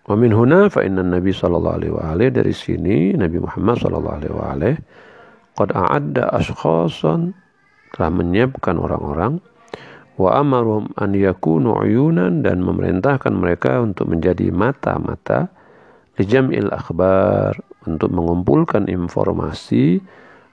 Wa 0.10 0.18
min 0.18 0.34
huna 0.34 0.72
fa 0.74 0.82
inna 0.82 1.06
Nabi 1.06 1.30
sallallahu 1.30 1.76
alaihi 1.78 1.94
wa 1.94 2.04
alihi 2.18 2.32
dari 2.34 2.54
sini 2.56 3.14
Nabi 3.14 3.38
Muhammad 3.38 3.78
sallallahu 3.78 4.18
alaihi 4.18 4.34
wa 4.34 4.46
alihi 4.58 4.76
qad 5.54 5.70
a'adda 5.70 6.34
ashkhasan 6.34 7.38
telah 7.94 8.10
menyiapkan 8.10 8.82
orang-orang 8.82 9.38
wa 10.18 10.30
amarum 10.34 10.90
an 10.98 11.14
yakunu 11.14 11.78
uyunan 11.78 12.42
dan 12.42 12.66
memerintahkan 12.66 13.38
mereka 13.38 13.86
untuk 13.86 14.10
menjadi 14.10 14.50
mata-mata 14.50 15.48
lijam'il 16.18 16.74
akhbar 16.74 17.56
untuk 17.86 18.10
mengumpulkan 18.12 18.90
informasi 18.92 20.02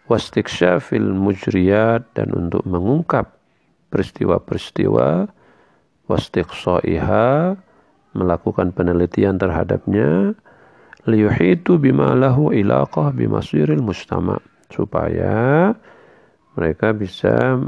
wastiksyafil 0.06 1.10
mujriyat 1.14 2.06
dan 2.14 2.30
untuk 2.34 2.62
mengungkap 2.62 3.34
peristiwa-peristiwa 3.90 5.26
wastiqsaiha 6.06 7.58
melakukan 8.14 8.70
penelitian 8.72 9.36
terhadapnya 9.36 10.32
liyuhitu 11.06 11.78
bima 11.78 12.14
lahu 12.14 12.50
ilaqah 12.54 13.14
bimasiril 13.14 13.82
mustama 13.82 14.38
supaya 14.70 15.74
mereka 16.58 16.90
bisa 16.96 17.60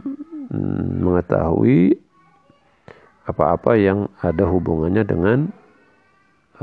mengetahui 0.98 1.98
apa-apa 3.28 3.76
yang 3.76 4.08
ada 4.24 4.48
hubungannya 4.48 5.04
dengan 5.04 5.38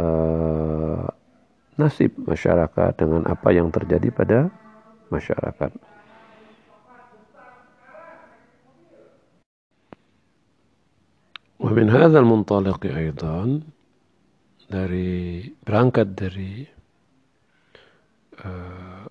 uh, 0.01 1.05
nasib 1.77 2.17
masyarakat 2.25 2.91
dengan 2.97 3.29
apa 3.29 3.53
yang 3.53 3.69
terjadi 3.69 4.09
pada 4.09 4.39
masyarakat. 5.11 5.71
ومن 11.65 11.89
هذا 11.89 12.19
المنطلق 12.19 12.85
أيضا 12.85 13.63
dari 14.69 15.49
berangkat 15.65 16.13
dari 16.13 16.61
uh, 18.45 19.05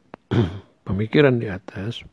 pemikiran 0.86 1.42
di 1.42 1.50
atas 1.50 2.04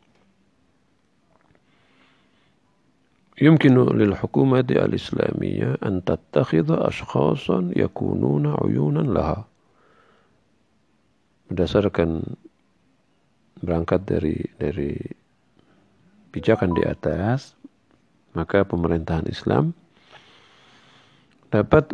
يمكن 3.41 3.73
للحكومة 3.73 4.59
الإسلامية 4.69 5.77
أن 5.85 6.05
تتخذ 6.05 6.67
أشخاصا 6.69 7.73
يكونون 7.75 8.45
عيونا 8.47 9.01
لها 9.01 9.49
berdasarkan 11.49 12.23
berangkat 13.61 14.03
dari 14.05 14.37
dari 14.57 14.97
pijakan 16.33 16.73
di 16.73 16.83
atas 16.85 17.53
maka 18.33 18.63
pemerintahan 18.63 19.27
Islam 19.27 19.75
dapat 21.51 21.91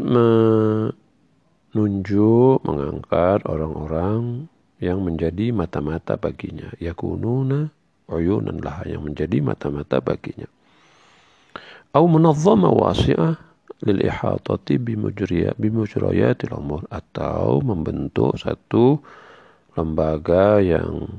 menunjuk 1.74 2.62
mengangkat 2.62 3.42
orang-orang 3.50 4.46
yang 4.78 5.02
menjadi 5.02 5.50
mata-mata 5.50 6.14
baginya. 6.14 6.70
Yakununa 6.78 7.74
uyunan 8.08 8.62
lah 8.62 8.86
yang 8.86 9.02
menjadi 9.04 9.42
mata-mata 9.42 9.98
baginya. 9.98 10.46
Atau 11.90 12.06
munazzama 12.06 12.70
wasi'ah 12.70 13.34
lil 13.82 14.06
ihatati 14.06 14.78
bimujriyatil 15.58 16.54
umur 16.54 16.86
atau 16.94 17.58
membentuk 17.66 18.38
satu 18.38 19.02
lembaga 19.74 20.62
yang 20.62 21.10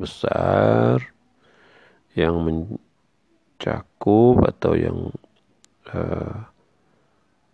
besar 0.00 1.04
yang 2.16 2.40
mencakup 2.40 4.40
atau 4.48 4.72
yang 4.72 5.12
uh, 5.92 6.48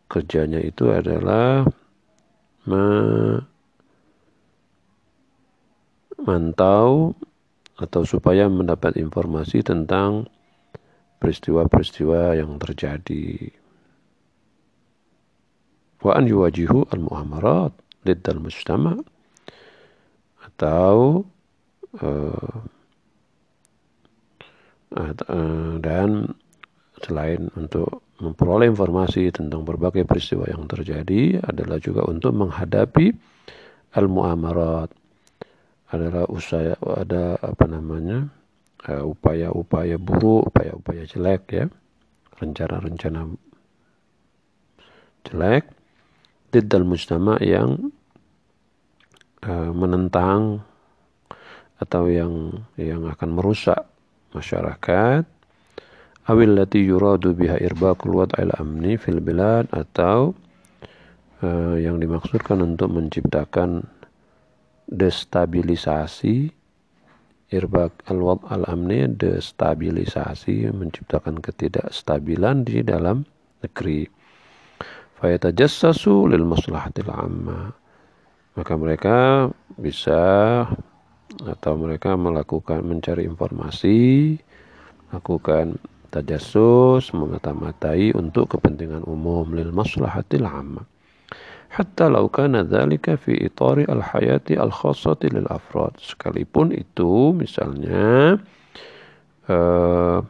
kerjanya 0.07 0.63
itu 0.63 0.95
adalah 0.95 1.67
memantau 6.23 7.19
atau 7.77 8.09
supaya 8.09 8.49
mendapat 8.49 8.97
informasi 8.97 9.61
tentang 9.61 10.25
peristiwa-peristiwa 11.21 12.33
yang 12.39 12.57
terjadi. 12.57 13.53
Wa 16.01 16.17
an 16.17 16.25
yuwajihu 16.31 16.89
al-mu'amarat 16.95 17.75
liddal 18.07 18.41
mujtama 18.41 18.97
atau 20.47 21.27
uh, 22.01 22.57
dan 25.83 26.31
selain 27.05 27.53
untuk 27.55 28.03
memperoleh 28.17 28.73
informasi 28.73 29.29
tentang 29.29 29.63
berbagai 29.63 30.09
peristiwa 30.09 30.49
yang 30.49 30.65
terjadi 30.65 31.45
adalah 31.45 31.77
juga 31.77 32.09
untuk 32.09 32.33
menghadapi 32.33 33.13
al-mu'amarat. 33.93 34.89
Adalah 35.87 36.27
usaha 36.33 36.75
ada 36.83 37.39
apa 37.39 37.65
namanya 37.69 38.27
Eh, 38.87 39.03
upaya-upaya 39.03 39.99
buruk, 39.99 40.55
upaya-upaya 40.55 41.03
jelek 41.11 41.43
ya, 41.51 41.67
rencana-rencana 42.39 43.27
jelek. 45.27 45.67
Diddal 46.55 46.87
mujtama 46.87 47.35
yang 47.43 47.91
uh, 49.43 49.75
menentang 49.75 50.63
atau 51.81 52.09
yang 52.09 52.65
yang 52.81 53.05
akan 53.05 53.37
merusak 53.37 53.85
masyarakat. 54.33 55.25
Awil 56.27 56.59
lati 56.59 56.83
yuradu 56.83 57.39
biha 57.39 57.61
irbaqul 57.63 58.19
wad'il 58.25 58.51
amni 58.59 58.99
fil 58.99 59.23
bilad 59.23 59.71
atau 59.71 60.35
uh, 61.45 61.77
yang 61.79 62.03
dimaksudkan 62.03 62.59
untuk 62.59 62.91
menciptakan 62.91 63.87
destabilisasi 64.91 66.51
irbak 67.55 68.03
al-wad 68.11 68.43
al-amni 68.51 69.07
destabilisasi 69.07 70.67
menciptakan 70.75 71.39
ketidakstabilan 71.39 72.67
di 72.67 72.83
dalam 72.83 73.23
negeri. 73.63 74.03
Fayatajassasu 75.23 76.27
lil 76.27 76.43
maslahatil 76.43 77.11
amma. 77.11 77.71
Maka 78.59 78.73
mereka 78.75 79.17
bisa 79.79 80.21
atau 81.43 81.75
mereka 81.75 82.15
melakukan 82.15 82.87
mencari 82.87 83.27
informasi 83.27 83.99
lakukan 85.11 85.79
tajassus 86.11 87.11
memata-matai 87.11 88.15
untuk 88.15 88.57
kepentingan 88.57 89.03
umum 89.05 89.51
lil 89.55 89.75
maslahatil 89.75 90.47
amma 90.47 90.87
hatta 91.77 92.09
law 92.09 92.25
kana 92.33 92.65
dzalika 92.65 93.21
fi 93.21 93.37
itari 93.37 93.85
al-hayati 93.85 94.57
al-khassati 94.57 95.29
lil 95.29 95.45
afrad. 95.53 95.93
Sekalipun 96.01 96.73
itu 96.73 97.37
misalnya 97.37 98.41
uh, 99.53 100.25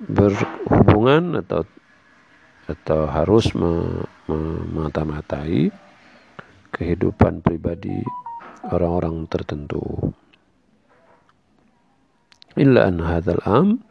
berhubungan 0.00 1.44
atau 1.44 1.68
atau 2.70 3.02
harus 3.10 3.50
memata-matai 4.30 5.68
kehidupan 6.72 7.42
pribadi 7.44 8.02
orang-orang 8.70 9.26
tertentu. 9.26 10.14
Illa 12.58 12.90
an 12.90 12.98
hadzal 12.98 13.42
am 13.46 13.82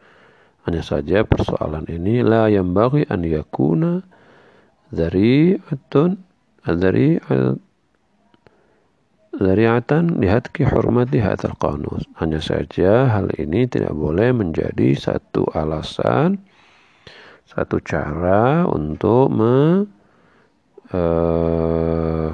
hanya 0.68 0.84
saja 0.84 1.24
persoalan 1.24 1.88
ini 1.88 2.20
la 2.20 2.46
yang 2.52 2.76
bagi 2.76 3.08
an 3.08 3.24
yakuna 3.24 4.04
dari 4.92 5.56
dari 9.30 9.64
atun 9.64 10.20
dihaki 10.20 10.68
hormati 10.68 11.22
hater 11.22 11.56
kana 11.56 12.02
Hanya 12.20 12.42
saja 12.42 13.08
hal 13.08 13.32
ini 13.38 13.64
tidak 13.70 13.94
boleh 13.94 14.34
menjadi 14.34 14.92
satu 14.98 15.48
alasan, 15.54 16.42
satu 17.48 17.80
cara 17.80 18.66
untuk 18.68 19.32
me, 19.32 19.86
uh, 20.92 22.28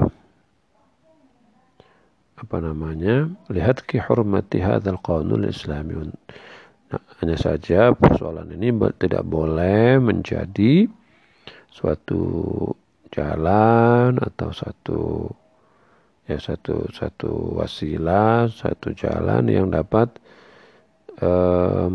apa 2.36 2.56
namanya 2.60 3.32
lihat 3.48 3.88
ki 3.88 3.96
hormati 4.04 4.60
hadal 4.60 5.00
qanun 5.00 5.48
islami. 5.48 6.12
Nah, 6.86 7.02
hanya 7.18 7.36
saja 7.40 7.90
persoalan 7.96 8.52
ini 8.54 8.70
tidak 9.00 9.24
boleh 9.26 9.98
menjadi 9.98 10.86
suatu 11.72 12.22
jalan 13.10 14.20
atau 14.20 14.48
satu 14.52 15.26
ya 16.26 16.36
satu 16.38 16.90
satu 16.90 17.58
wasilah 17.58 18.50
satu 18.50 18.92
jalan 18.92 19.46
yang 19.48 19.70
dapat 19.70 20.10
uh, 21.22 21.86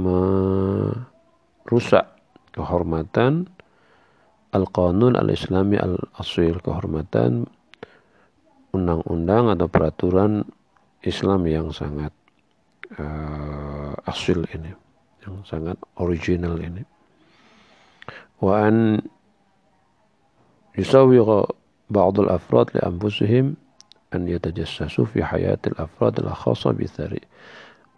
merusak 1.68 2.08
kehormatan 2.56 3.48
al-qanun 4.52 5.16
al-islami 5.16 5.80
al-asil 5.80 6.60
kehormatan 6.64 7.48
undang-undang 8.72 9.52
atau 9.52 9.68
peraturan 9.68 10.44
Islam 11.04 11.48
yang 11.48 11.70
sangat 11.74 12.14
uh, 12.98 13.94
asil 14.06 14.46
ini, 14.54 14.72
yang 15.28 15.42
sangat 15.44 15.78
original 15.98 16.60
ini. 16.62 16.84
Wa 18.42 18.66
an 18.70 19.02
yusawwiqa 20.78 21.52
ba'd 21.92 22.16
al-afrad 22.24 22.72
li 22.74 22.82
anfusihim 22.82 23.60
an 24.16 24.22
yatajassasu 24.28 25.08
fi 25.12 25.20
hayat 25.24 25.68
al-afrad 25.76 26.20
al-khassa 26.24 26.72
bi 26.72 26.88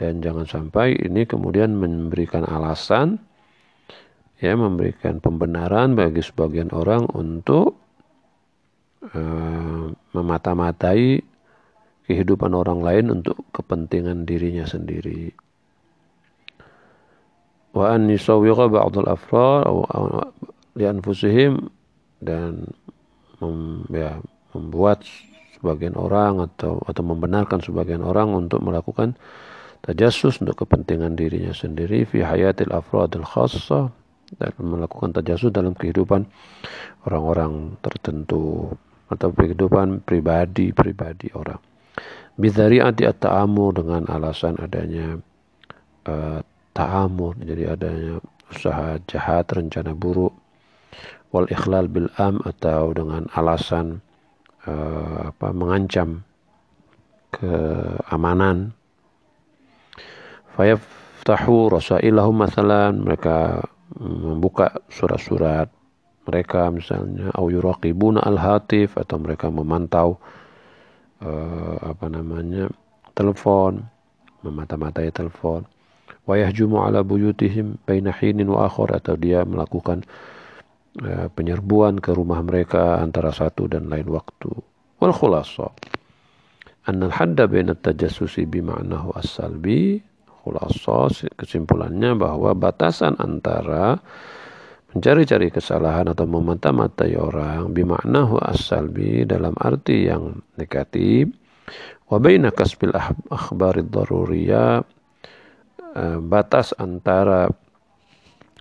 dan 0.01 0.25
jangan 0.25 0.49
sampai 0.49 0.97
ini 0.97 1.29
kemudian 1.29 1.77
memberikan 1.77 2.41
alasan 2.49 3.21
ya 4.41 4.57
memberikan 4.57 5.21
pembenaran 5.21 5.93
bagi 5.93 6.25
sebagian 6.25 6.73
orang 6.73 7.05
untuk 7.13 7.82
uh, 9.11 9.91
memata-matai 10.15 11.19
kehidupan 12.07 12.51
orang 12.51 12.79
lain 12.83 13.05
untuk 13.19 13.39
kepentingan 13.55 14.27
dirinya 14.27 14.67
sendiri. 14.67 15.31
Wa 17.73 17.97
an 17.97 18.11
yusawwiqa 18.11 18.69
ba'd 18.69 18.93
al-afrad 19.01 19.65
li 20.77 20.85
anfusihim 20.85 21.69
dan 22.21 22.69
mem, 23.41 23.87
ya, 23.89 24.21
membuat 24.53 25.03
sebagian 25.57 25.95
orang 25.97 26.43
atau 26.43 26.83
atau 26.85 27.03
membenarkan 27.07 27.63
sebagian 27.63 28.03
orang 28.03 28.35
untuk 28.35 28.61
melakukan 28.61 29.15
tajassus 29.83 30.39
untuk 30.43 30.67
kepentingan 30.67 31.15
dirinya 31.15 31.55
sendiri 31.55 32.03
fi 32.03 32.23
hayatil 32.23 32.71
afradil 32.71 33.25
khassah 33.25 33.89
dan 34.37 34.51
melakukan 34.59 35.15
tajassus 35.15 35.51
dalam 35.55 35.71
kehidupan 35.75 36.27
orang-orang 37.07 37.79
tertentu 37.79 38.73
atau 39.13 39.29
kehidupan 39.31 40.03
pribadi-pribadi 40.03 41.31
orang. 41.37 41.61
Bidhari'ati 42.33 43.05
at-ta'amur 43.05 43.77
dengan 43.77 44.09
alasan 44.09 44.57
adanya 44.57 45.21
uh, 46.09 46.41
ta'amur, 46.73 47.37
jadi 47.37 47.77
adanya 47.77 48.17
usaha 48.49 48.97
jahat, 49.05 49.45
rencana 49.53 49.93
buruk 49.93 50.33
wal 51.33 51.49
ikhlal 51.49 51.89
bil 51.89 52.09
am 52.21 52.37
atau 52.45 52.93
dengan 52.93 53.25
alasan 53.33 54.05
uh, 54.69 55.33
apa 55.33 55.49
mengancam 55.49 56.21
keamanan 57.33 58.77
yaftahu 60.53 61.73
rasailahum 61.73 62.37
masalan 62.37 63.01
mereka 63.01 63.65
membuka 63.97 64.77
surat-surat 64.93 65.65
mereka 66.23 66.71
misalnya 66.71 67.31
au 67.35 67.51
yuraqibuna 67.51 68.23
al-hatif 68.23 68.95
atau 68.95 69.19
mereka 69.19 69.51
memantau 69.51 70.15
uh, 71.19 71.77
apa 71.83 72.07
namanya 72.07 72.71
telepon 73.11 73.83
memata-matai 74.43 75.11
telepon. 75.11 75.63
Wa 76.23 76.39
yahjumu 76.39 76.83
ala 76.83 77.03
buyutihim 77.03 77.79
baina 77.83 78.15
hinin 78.15 78.47
wa 78.47 78.67
akhar 78.67 78.95
atau 78.95 79.19
dia 79.19 79.43
melakukan 79.43 80.03
uh, 81.03 81.27
penyerbuan 81.31 81.99
ke 81.99 82.15
rumah 82.15 82.39
mereka 82.43 82.99
antara 83.03 83.31
satu 83.35 83.67
dan 83.67 83.91
lain 83.91 84.07
waktu. 84.07 84.51
Wal 85.03 85.15
khulasa. 85.15 85.67
Anna 86.87 87.07
al-hadda 87.07 87.47
baina 87.47 87.75
tajassusi 87.75 88.47
bi 88.47 88.63
ma'nahu 88.63 89.15
as-salbi. 89.15 89.99
Khulasa 90.43 91.23
kesimpulannya 91.39 92.19
bahwa 92.19 92.51
batasan 92.51 93.15
antara 93.15 93.95
mencari-cari 94.93 95.49
kesalahan 95.49 96.09
atau 96.13 96.25
memata-matai 96.29 97.17
orang 97.17 97.73
bimaknahu 97.73 98.37
as-salbi 98.41 99.25
dalam 99.25 99.57
arti 99.57 100.07
yang 100.09 100.37
negatif. 100.57 101.33
Wa 102.09 102.21
baina 102.21 102.53
kasbil 102.53 102.93
akhbarid 103.33 103.89
daruriyah 103.89 104.85
eh, 105.97 106.19
batas 106.21 106.77
antara 106.77 107.49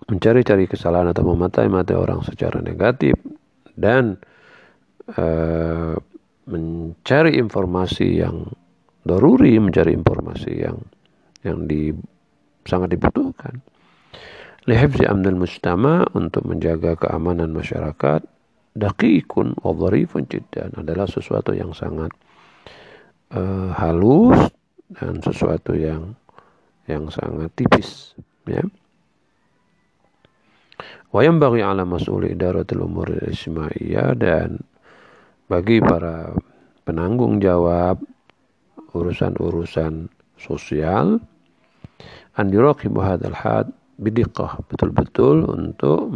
mencari-cari 0.09 0.67
kesalahan 0.67 1.13
atau 1.13 1.23
mematai-matai 1.23 1.95
orang 1.95 2.19
secara 2.27 2.59
negatif 2.59 3.15
dan 3.79 4.19
uh, 5.15 5.95
mencari 6.43 7.39
informasi 7.39 8.19
yang 8.19 8.51
daruri, 9.07 9.55
mencari 9.63 9.95
informasi 9.95 10.51
yang 10.59 10.77
yang 11.43 11.67
di 11.67 11.91
sangat 12.67 12.95
dibutuhkan 12.95 13.59
lihibzi 14.63 15.03
amnil 15.03 15.43
mujtama 15.43 16.07
untuk 16.15 16.47
menjaga 16.47 16.95
keamanan 16.95 17.51
masyarakat 17.51 18.23
daqiqun 18.73 19.59
wa 19.59 19.71
dharifun 19.75 20.25
jiddan 20.25 20.71
adalah 20.79 21.05
sesuatu 21.05 21.51
yang 21.51 21.75
sangat 21.75 22.09
uh, 23.35 23.69
halus 23.75 24.49
dan 24.95 25.19
sesuatu 25.19 25.75
yang 25.75 26.15
yang 26.87 27.07
sangat 27.11 27.51
tipis 27.55 28.15
ya. 28.47 28.63
Wa 31.13 31.21
yanbaghi 31.21 31.61
ala 31.61 31.85
mas'uli 31.85 32.33
idaratul 32.33 32.89
umur 32.89 33.13
ismaiyah 33.29 34.17
dan 34.17 34.57
bagi 35.45 35.77
para 35.77 36.33
penanggung 36.87 37.37
jawab 37.37 38.01
urusan-urusan 38.97 40.09
sosial 40.41 41.21
an 42.33 42.47
yuraqibu 42.49 42.97
hadzal 42.97 43.37
had 43.37 43.69
bidiqah 43.97 44.57
betul-betul 44.69 45.45
untuk 45.49 46.09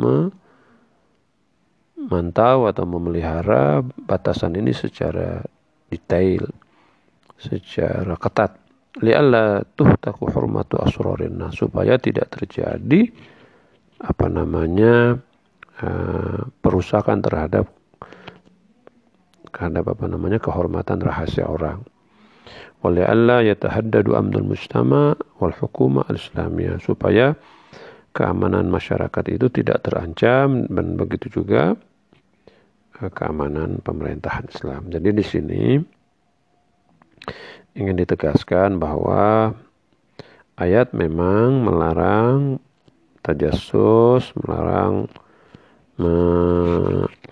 memantau 1.98 2.66
atau 2.66 2.86
memelihara 2.86 3.82
batasan 4.06 4.58
ini 4.58 4.74
secara 4.74 5.42
detail 5.90 6.50
secara 7.38 8.18
ketat. 8.18 8.58
Lialla 8.98 9.62
tuhtaku 9.78 10.26
hurmatu 10.34 10.82
asrarin 10.82 11.38
supaya 11.54 12.02
tidak 12.02 12.34
terjadi 12.34 13.14
apa 14.02 14.26
namanya 14.26 15.22
uh, 15.86 16.50
perusakan 16.66 17.22
terhadap 17.22 17.70
terhadap 19.54 19.86
apa 19.90 20.06
namanya 20.10 20.42
kehormatan 20.42 20.98
rahasia 21.02 21.46
orang. 21.46 21.86
Walialla 22.82 23.42
yatahaddadu 23.46 24.14
amnul 24.18 24.54
mujtama 24.54 25.18
wal 25.42 25.54
hukuma 25.54 26.06
al-islamiyah 26.10 26.78
supaya 26.82 27.38
keamanan 28.18 28.74
masyarakat 28.74 29.26
itu 29.30 29.46
tidak 29.54 29.86
terancam 29.86 30.66
dan 30.66 30.98
begitu 30.98 31.30
juga 31.30 31.78
eh, 32.98 33.12
keamanan 33.14 33.78
pemerintahan 33.86 34.50
Islam. 34.50 34.90
Jadi 34.90 35.10
di 35.14 35.22
sini 35.22 35.64
ingin 37.78 37.94
ditegaskan 37.94 38.82
bahwa 38.82 39.54
ayat 40.58 40.98
memang 40.98 41.62
melarang 41.62 42.58
tajassus, 43.22 44.34
melarang 44.42 45.06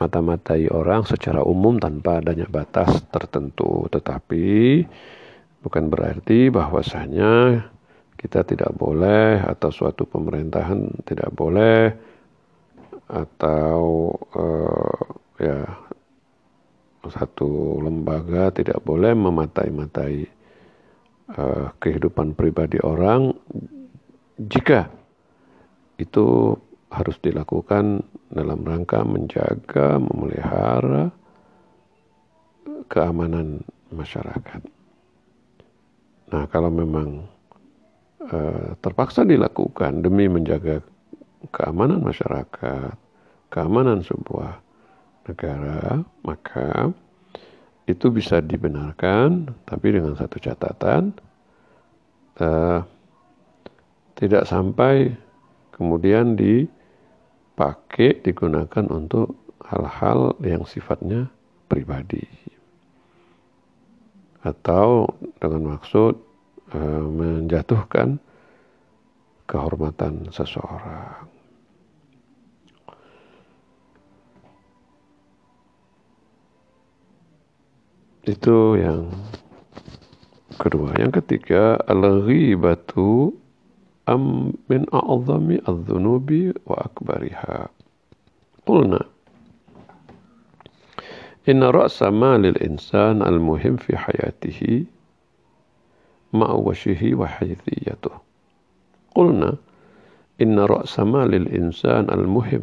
mata-matai 0.02 0.65
orang 0.74 1.06
secara 1.06 1.45
umum 1.45 1.78
tanpa 1.78 2.17
adanya 2.17 2.50
batas 2.50 3.06
tertentu. 3.13 3.86
Tetapi 3.93 4.82
bukan 5.62 5.86
berarti 5.89 6.50
bahwasanya 6.50 7.62
kita 8.25 8.41
tidak 8.41 8.73
boleh 8.73 9.38
atau 9.38 9.69
suatu 9.69 10.09
pemerintahan 10.09 11.05
tidak 11.05 11.29
boleh 11.38 11.93
atau 13.05 14.09
uh, 14.33 15.05
ya 15.38 15.61
satu 17.05 17.77
lembaga 17.85 18.49
tidak 18.49 18.81
boleh 18.81 19.13
mematai-matai 19.13 20.25
uh, 21.38 21.69
kehidupan 21.77 22.33
pribadi 22.33 22.81
orang 22.81 23.29
jika 24.41 24.89
itu 26.01 26.57
harus 26.89 27.21
dilakukan 27.21 28.01
dalam 28.33 28.65
rangka 28.65 29.05
menjaga, 29.05 30.01
memelihara 30.01 31.13
keamanan 32.89 33.61
masyarakat. 33.93 34.65
Nah, 36.33 36.43
kalau 36.49 36.73
memang 36.73 37.35
terpaksa 38.81 39.21
dilakukan 39.21 40.01
demi 40.01 40.25
menjaga 40.25 40.81
keamanan 41.53 42.01
masyarakat, 42.01 42.97
keamanan 43.53 44.01
sebuah 44.01 44.57
negara, 45.29 46.01
maka 46.25 46.89
itu 47.85 48.09
bisa 48.09 48.41
dibenarkan, 48.41 49.53
tapi 49.69 49.93
dengan 49.93 50.17
satu 50.17 50.41
catatan, 50.41 51.13
uh, 52.41 52.81
tidak 54.17 54.49
sampai 54.49 55.13
kemudian 55.69 56.33
dipakai, 56.33 58.25
digunakan 58.25 58.85
untuk 58.89 59.38
hal-hal 59.69 60.33
yang 60.41 60.65
sifatnya 60.65 61.29
pribadi. 61.69 62.25
Atau 64.41 65.09
dengan 65.41 65.77
maksud 65.77 66.24
Eh, 66.24 66.24
menjatuhkan 67.09 68.17
kehormatan 69.45 70.29
seseorang. 70.33 71.29
Itu 78.25 78.73
yang 78.73 79.13
kedua. 80.57 80.97
Yang 80.97 81.21
ketiga, 81.21 81.77
al-ghibatu 81.85 83.38
am 84.09 84.49
min 84.65 84.89
a'zami 84.89 85.61
adz-dzunubi 85.61 86.49
wa 86.65 86.89
akbariha. 86.89 87.69
Qulna 88.65 89.15
Inna 91.45 91.69
ra'sa 91.69 92.09
malil 92.09 92.57
insan 92.57 93.21
al-muhim 93.21 93.77
fi 93.77 93.93
hayatihi 93.93 94.89
مع 96.39 96.52
وجهه 96.52 97.15
وحيثيته. 97.15 98.12
قلنا 99.15 99.56
إن 100.41 100.60
رأس 100.60 101.00
مال 101.00 101.36
الإنسان 101.36 102.10
المهم 102.10 102.62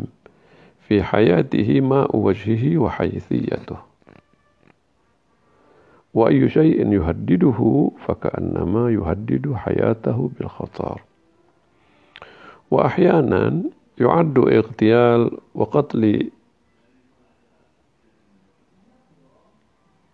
في 0.81 1.03
حياته 1.03 1.81
ماء 1.81 2.17
وجهه 2.17 2.79
وحيثيته. 2.79 3.77
وأي 6.15 6.49
شيء 6.49 6.93
يهدده 6.93 7.91
فكأنما 8.07 8.91
يهدد 8.91 9.53
حياته 9.55 10.31
بالخطر. 10.39 11.01
وأحيانا 12.71 13.63
يعد 13.99 14.39
اغتيال 14.39 15.39
وقتل. 15.55 16.31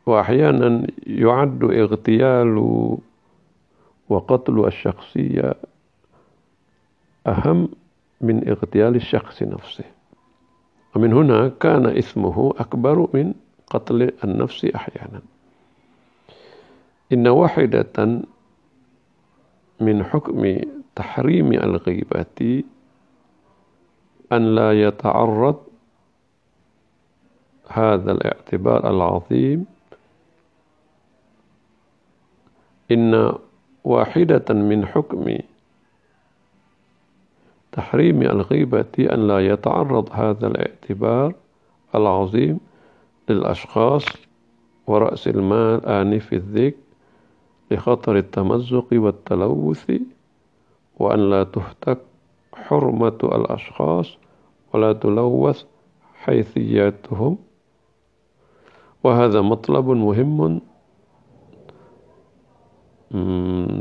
وأحيانا 0.07 0.87
يعد 1.07 1.64
اغتيال 1.64 2.59
وقتل 4.09 4.66
الشخصية 4.66 5.55
أهم 7.27 7.68
من 8.21 8.49
اغتيال 8.49 8.97
الشخص 8.97 9.42
نفسه. 9.42 9.85
ومن 10.97 11.12
هنا 11.12 11.49
كان 11.49 11.87
اسمه 11.87 12.55
أكبر 12.59 13.09
من 13.14 13.35
قتل 13.66 14.12
النفس 14.25 14.64
أحيانا. 14.64 15.21
إن 17.12 17.29
واحدة 17.29 18.23
من 19.81 20.05
حكم 20.05 20.61
تحريم 20.97 21.53
الغيبة 21.53 22.64
أن 24.33 24.55
لا 24.55 24.83
يتعرض 24.83 25.57
هذا 27.68 28.12
الاعتبار 28.12 28.90
العظيم 28.90 29.66
إن 32.90 33.35
واحدة 33.88 34.55
من 34.55 34.87
حكم 34.87 35.38
تحريم 37.72 38.22
الغيبة 38.22 38.94
أن 38.98 39.27
لا 39.29 39.46
يتعرض 39.46 40.09
هذا 40.12 40.46
الاعتبار 40.46 41.35
العظيم 41.94 42.61
للأشخاص 43.29 44.05
ورأس 44.87 45.29
المال 45.29 45.87
آنف 45.87 46.33
الذكر 46.33 46.77
لخطر 47.70 48.16
التمزق 48.16 48.87
والتلوث 48.92 49.92
وأن 50.98 51.31
لا 51.31 51.44
تهتك 51.44 51.98
حرمة 52.55 53.18
الأشخاص 53.24 54.16
ولا 54.72 54.92
تلوث 54.92 55.64
حيثياتهم. 56.14 57.38
وهذا 59.05 59.40
مطلب 59.40 59.90
مهم 59.90 60.61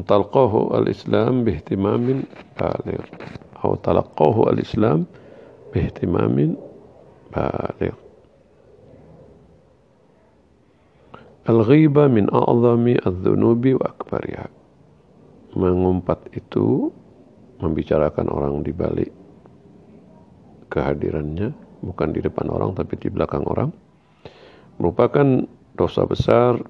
تلقاه 0.06 0.78
الإسلام 0.78 1.44
باهتمام 1.44 2.04
بالغ 2.60 3.02
أو 3.64 3.74
تلقاه 3.74 4.36
الإسلام 4.50 5.00
باهتمام 5.74 6.36
بالغ 7.32 7.94
Al-ghiba 11.42 12.06
min 12.06 12.30
a'zami 12.30 12.94
adz-dzunubi 13.02 13.74
wa 13.74 13.90
akbariha. 13.90 14.46
Mengumpat 15.58 16.30
itu 16.38 16.94
membicarakan 17.58 18.30
orang 18.30 18.62
di 18.62 18.70
balik 18.70 19.10
kehadirannya, 20.70 21.50
bukan 21.82 22.14
di 22.14 22.22
depan 22.22 22.46
orang 22.46 22.78
tapi 22.78 22.94
di 22.94 23.10
belakang 23.10 23.42
orang, 23.50 23.74
merupakan 24.78 25.42
dosa 25.74 26.06
besar 26.06 26.62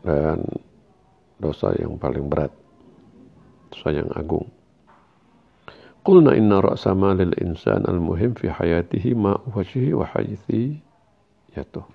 dan 0.00 0.40
dosa 1.39 1.75
yang 1.75 1.99
paling 1.99 2.27
berat, 2.27 2.51
dosa 3.71 3.89
yang 3.91 4.09
agung. 4.15 4.47
Qulna 6.05 6.37
inna 6.37 6.61
ra'sa 6.61 6.93
malil 6.93 7.33
insan 7.41 7.81
al-muhim 7.89 8.37
fi 8.37 8.45
hayatihi 8.45 9.17
ma 9.17 9.33
wajhihi 9.49 9.91
wa 9.97 10.05
yatuh. 11.57 11.85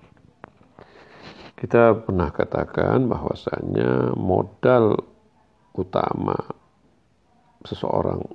Kita 1.55 1.93
pernah 1.93 2.33
katakan 2.33 3.07
bahwasanya 3.07 4.17
modal 4.17 4.97
utama 5.77 6.35
seseorang 7.63 8.25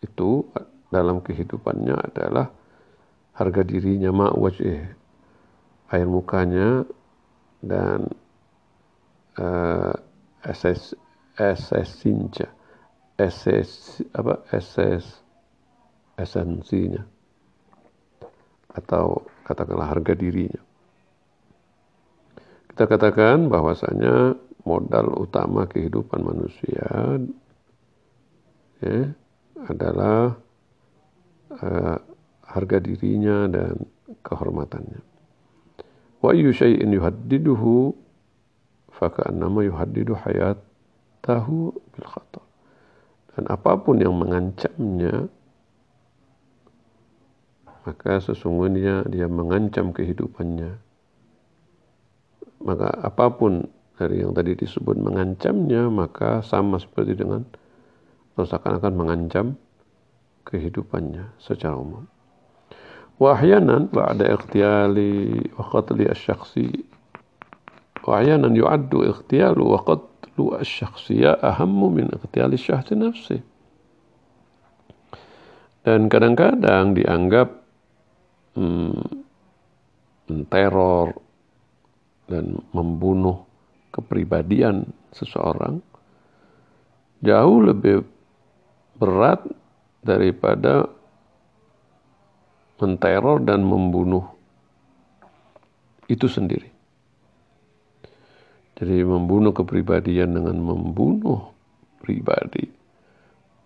itu 0.00 0.46
dalam 0.88 1.20
kehidupannya 1.20 1.96
adalah 1.98 2.46
harga 3.34 3.62
dirinya 3.66 4.12
ma'wajih 4.12 4.80
air 5.92 6.08
mukanya 6.08 6.86
dan 7.60 8.08
uh, 9.36 9.92
eses 10.46 10.94
esensinya 11.38 12.48
eses 13.20 14.02
apa? 14.16 14.42
Eses 14.50 15.22
esensinya 16.18 17.02
atau 18.72 19.20
katakanlah 19.44 19.92
harga 19.92 20.16
dirinya. 20.16 20.60
Kita 22.72 22.88
katakan 22.88 23.52
bahwasanya 23.52 24.32
modal 24.64 25.12
utama 25.20 25.68
kehidupan 25.68 26.24
manusia 26.24 26.88
ya, 28.80 29.12
adalah 29.68 30.40
uh, 31.52 31.96
harga 32.48 32.78
dirinya 32.80 33.44
dan 33.52 33.76
kehormatannya. 34.24 35.04
Wa 36.24 36.32
ayyu 36.32 36.54
syai'in 36.56 36.96
yuhaddiduhu 36.96 37.92
faka'annama 39.02 39.66
yuhaddidu 39.66 40.14
hayatahu 40.14 41.74
bil 41.74 42.06
khatar. 42.06 42.46
Dan 43.34 43.50
apa 43.50 43.74
pun 43.82 43.98
yang 43.98 44.14
mengancamnya 44.14 45.26
maka 47.82 48.22
sesungguhnya 48.22 49.10
dia 49.10 49.26
mengancam 49.26 49.90
kehidupannya 49.90 50.78
maka 52.62 52.94
apa 53.02 53.26
pun 53.34 53.66
dari 53.98 54.22
yang 54.22 54.30
tadi 54.34 54.54
disebut 54.54 54.94
mengancamnya 54.98 55.90
maka 55.90 56.42
sama 56.46 56.78
seperti 56.78 57.18
dengan 57.18 57.42
seakan-akan 58.38 58.94
mengancam 58.94 59.46
kehidupannya 60.48 61.36
secara 61.38 61.76
umum. 61.78 62.08
Wahyanan 63.20 63.92
ba'da 63.92 64.26
ikhtiyali 64.34 65.52
wa 65.54 65.62
qatli 65.68 66.10
asy-syakhsi 66.10 66.82
yu'addu 68.58 69.06
ikhtiyalu 69.06 69.62
wa 69.62 69.78
qatlu 69.86 70.58
asy-syakhsiyya 70.58 71.38
ahammu 71.38 71.86
min 71.90 72.06
ikhtiyali 72.10 72.58
syakhsi 72.58 72.94
nafsi. 72.98 73.38
Dan 75.82 76.06
kadang-kadang 76.06 76.94
dianggap 76.94 77.48
hmm, 78.54 79.02
teror 80.46 81.18
dan 82.30 82.62
membunuh 82.70 83.44
kepribadian 83.92 84.88
seseorang 85.12 85.82
jauh 87.20 87.60
lebih 87.60 88.02
berat 88.96 89.44
daripada 90.02 90.88
menteror 92.82 93.38
dan 93.46 93.62
membunuh 93.62 94.26
itu 96.10 96.26
sendiri. 96.26 96.71
Jadi 98.72 99.04
membunuh 99.04 99.52
kepribadian 99.52 100.32
dengan 100.32 100.56
membunuh 100.56 101.52
pribadi. 102.00 102.64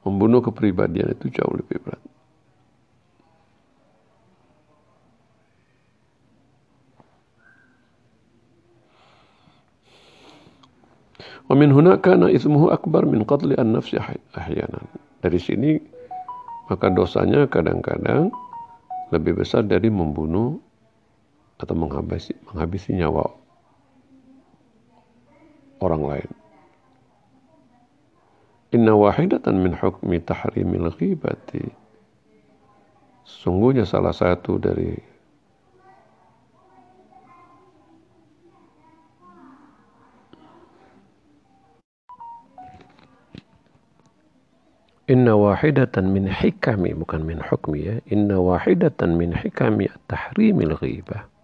Membunuh 0.02 0.42
kepribadian 0.42 1.14
itu 1.14 1.30
jauh 1.30 1.54
lebih 1.54 1.78
berat. 1.82 2.02
Wa 11.46 11.54
min 11.54 11.70
huna 11.70 12.02
kana 12.02 12.26
ismuhu 12.26 12.74
akbar 12.74 13.06
min 13.06 13.22
qatli 13.22 13.54
an-nafsi 13.54 14.02
ahyanan. 14.34 14.82
Dari 15.22 15.38
sini 15.38 15.78
maka 16.66 16.90
dosanya 16.90 17.46
kadang-kadang 17.46 18.34
lebih 19.14 19.38
besar 19.38 19.62
dari 19.62 19.86
membunuh 19.86 20.58
atau 21.62 21.78
menghabisi, 21.78 22.34
menghabisi 22.50 22.98
nyawa 22.98 23.45
orang 25.80 26.02
lain. 26.04 26.30
Inna 28.74 28.92
wahidatan 28.98 29.62
min 29.62 29.72
hukmi 29.72 30.20
tahrimil 30.20 30.90
ghibati. 30.96 31.64
Sungguhnya 33.26 33.86
salah 33.86 34.14
satu 34.14 34.58
dari 34.58 34.94
Inna 45.06 45.38
wahidatan 45.38 46.10
min 46.10 46.26
hikami 46.26 46.90
bukan 46.90 47.22
min 47.22 47.38
hukmi 47.38 47.78
ya. 47.86 47.94
Inna 48.10 48.42
wahidatan 48.42 49.14
min 49.14 49.30
hikami 49.30 49.86
tahrimil 50.10 50.74
ghibah. 50.82 51.35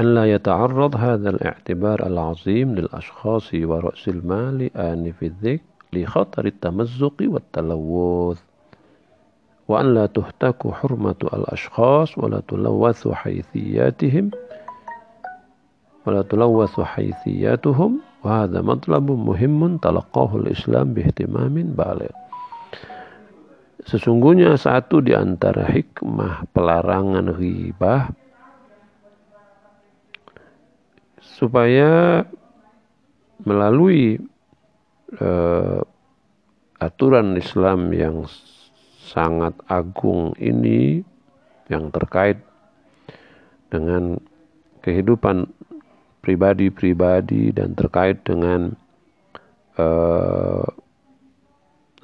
أن 0.00 0.14
لا 0.14 0.24
يتعرض 0.24 0.96
هذا 0.96 1.30
الاعتبار 1.30 2.06
العظيم 2.06 2.74
للأشخاص 2.74 3.54
ورأس 3.54 4.08
المال 4.08 4.76
آنف 4.76 5.22
الذكر 5.22 5.68
لخطر 5.92 6.44
التمزق 6.46 7.14
والتلوث 7.20 8.40
وأن 9.68 9.94
لا 9.94 10.06
تهتك 10.06 10.70
حرمة 10.72 11.20
الأشخاص 11.34 12.18
ولا 12.18 12.40
تلوث 12.48 13.08
حيثياتهم 13.08 14.30
ولا 16.06 16.22
تلوث 16.22 16.80
حيثياتهم 16.80 18.00
وهذا 18.24 18.60
مطلب 18.60 19.10
مهم 19.10 19.76
تلقاه 19.76 20.36
الإسلام 20.36 20.94
باهتمام 20.94 21.54
بالغ. 21.76 22.12
Sesungguhnya 23.80 24.56
satu 24.60 25.00
di 25.00 25.16
antara 25.16 25.64
hikmah 25.64 26.48
pelarangan 26.52 27.32
ghibah 27.36 28.12
supaya 31.40 32.20
melalui 33.48 34.20
uh, 35.16 35.80
aturan 36.76 37.32
Islam 37.40 37.96
yang 37.96 38.28
sangat 39.08 39.56
agung 39.64 40.36
ini 40.36 41.00
yang 41.72 41.88
terkait 41.88 42.36
dengan 43.72 44.20
kehidupan 44.84 45.48
pribadi-pribadi 46.20 47.56
dan 47.56 47.72
terkait 47.72 48.20
dengan 48.20 48.76
uh, 49.80 50.68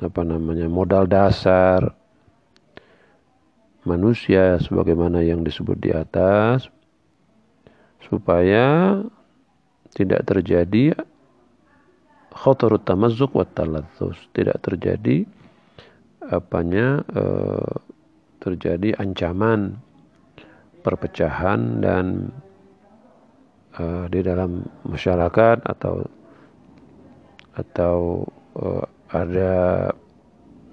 apa 0.01 0.23
namanya 0.25 0.69
modal 0.73 1.05
dasar 1.05 1.93
manusia 3.85 4.57
sebagaimana 4.65 5.21
yang 5.21 5.45
disebut 5.45 5.77
di 5.77 5.93
atas 5.93 6.73
supaya 8.01 9.01
tidak 9.95 10.27
terjadi 10.27 10.97
khotorut 12.33 12.83
tamazzuk 12.85 13.33
wa 13.33 13.47
taladzus 13.47 14.17
tidak 14.35 14.61
terjadi 14.65 15.25
apanya 16.27 17.07
uh, 17.15 17.75
terjadi 18.43 18.99
ancaman 18.99 19.79
perpecahan 20.83 21.83
dan 21.83 22.31
uh, 23.79 24.07
di 24.07 24.23
dalam 24.23 24.63
masyarakat 24.87 25.67
atau 25.67 26.07
atau 27.57 28.27
uh, 28.59 28.85
ada 29.11 29.91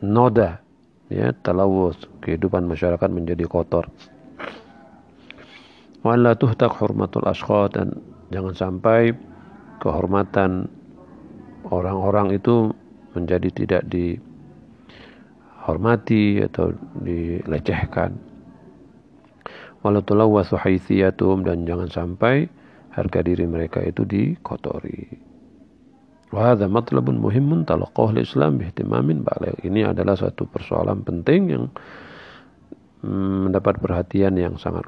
noda 0.04 0.60
ya 1.08 1.32
talawus 1.46 1.98
kehidupan 2.22 2.66
masyarakat 2.66 3.10
menjadi 3.10 3.46
kotor. 3.48 3.88
Wala 6.04 6.36
tuhtak 6.36 6.76
hurmatul 6.84 7.24
ashqad 7.24 7.80
dan 7.80 7.96
jangan 8.34 8.58
sampai 8.58 9.14
kehormatan 9.78 10.66
orang-orang 11.70 12.34
itu 12.34 12.74
menjadi 13.14 13.50
tidak 13.54 13.86
dihormati 13.94 14.26
atau 16.42 16.74
dilecehkan 17.06 18.18
wala 19.86 20.02
tulawwasu 20.02 20.58
haithiyatum 20.58 21.46
dan 21.46 21.70
jangan 21.70 21.94
sampai 21.94 22.50
harga 22.90 23.22
diri 23.22 23.46
mereka 23.46 23.86
itu 23.86 24.02
dikotori 24.02 25.22
Wahada 26.34 26.66
matlabun 26.66 27.22
muhimun 27.22 27.62
talaqah 27.62 28.10
islam 28.18 28.58
bihtimamin 28.58 29.22
balik. 29.22 29.54
Ini 29.62 29.94
adalah 29.94 30.18
satu 30.18 30.50
persoalan 30.50 31.06
penting 31.06 31.42
yang 31.54 31.70
mm, 33.06 33.54
mendapat 33.54 33.78
perhatian 33.78 34.34
yang 34.34 34.58
sangat 34.58 34.82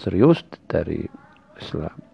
serius 0.00 0.40
dari 0.64 1.04
Islam. 1.60 2.07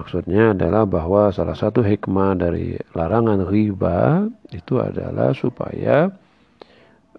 Maksudnya 0.00 0.56
adalah 0.56 0.88
bahwa 0.88 1.28
salah 1.28 1.52
satu 1.52 1.84
hikmah 1.84 2.32
dari 2.40 2.72
larangan 2.96 3.44
riba 3.44 4.24
itu 4.48 4.80
adalah 4.80 5.36
supaya 5.36 6.08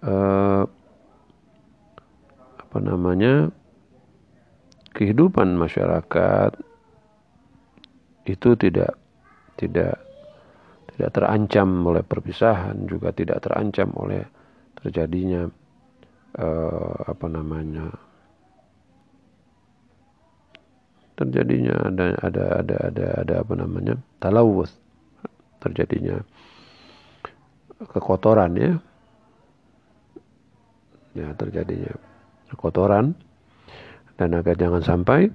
eh, 0.02 0.62
apa 2.58 2.78
namanya 2.82 3.54
kehidupan 4.92 5.54
masyarakat 5.54 6.58
itu 8.26 8.50
tidak 8.58 8.98
tidak 9.54 9.98
tidak 10.94 11.10
terancam 11.14 11.68
oleh 11.88 12.04
perpisahan 12.04 12.84
juga 12.86 13.10
tidak 13.10 13.42
terancam 13.42 13.88
oleh 13.96 14.22
terjadinya 14.76 15.48
uh, 16.38 16.96
apa 17.08 17.26
namanya 17.28 17.92
terjadinya 21.22 21.74
ada 21.86 22.06
ada 22.18 22.44
ada 22.58 22.76
ada 22.90 23.06
ada 23.22 23.34
apa 23.46 23.54
namanya 23.54 23.94
talawus 24.18 24.74
terjadinya. 25.62 26.18
Kekotoran 27.82 28.58
ya. 28.58 28.72
Ya 31.14 31.28
terjadinya 31.38 31.94
kekotoran. 32.50 33.14
Dan 34.18 34.34
agar 34.38 34.58
jangan 34.58 34.82
sampai 34.82 35.30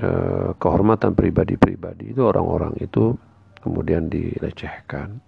uh, 0.00 0.52
kehormatan 0.56 1.16
pribadi-pribadi 1.16 2.12
itu 2.12 2.22
orang-orang 2.24 2.76
itu 2.80 3.16
kemudian 3.64 4.12
dilecehkan. 4.12 5.20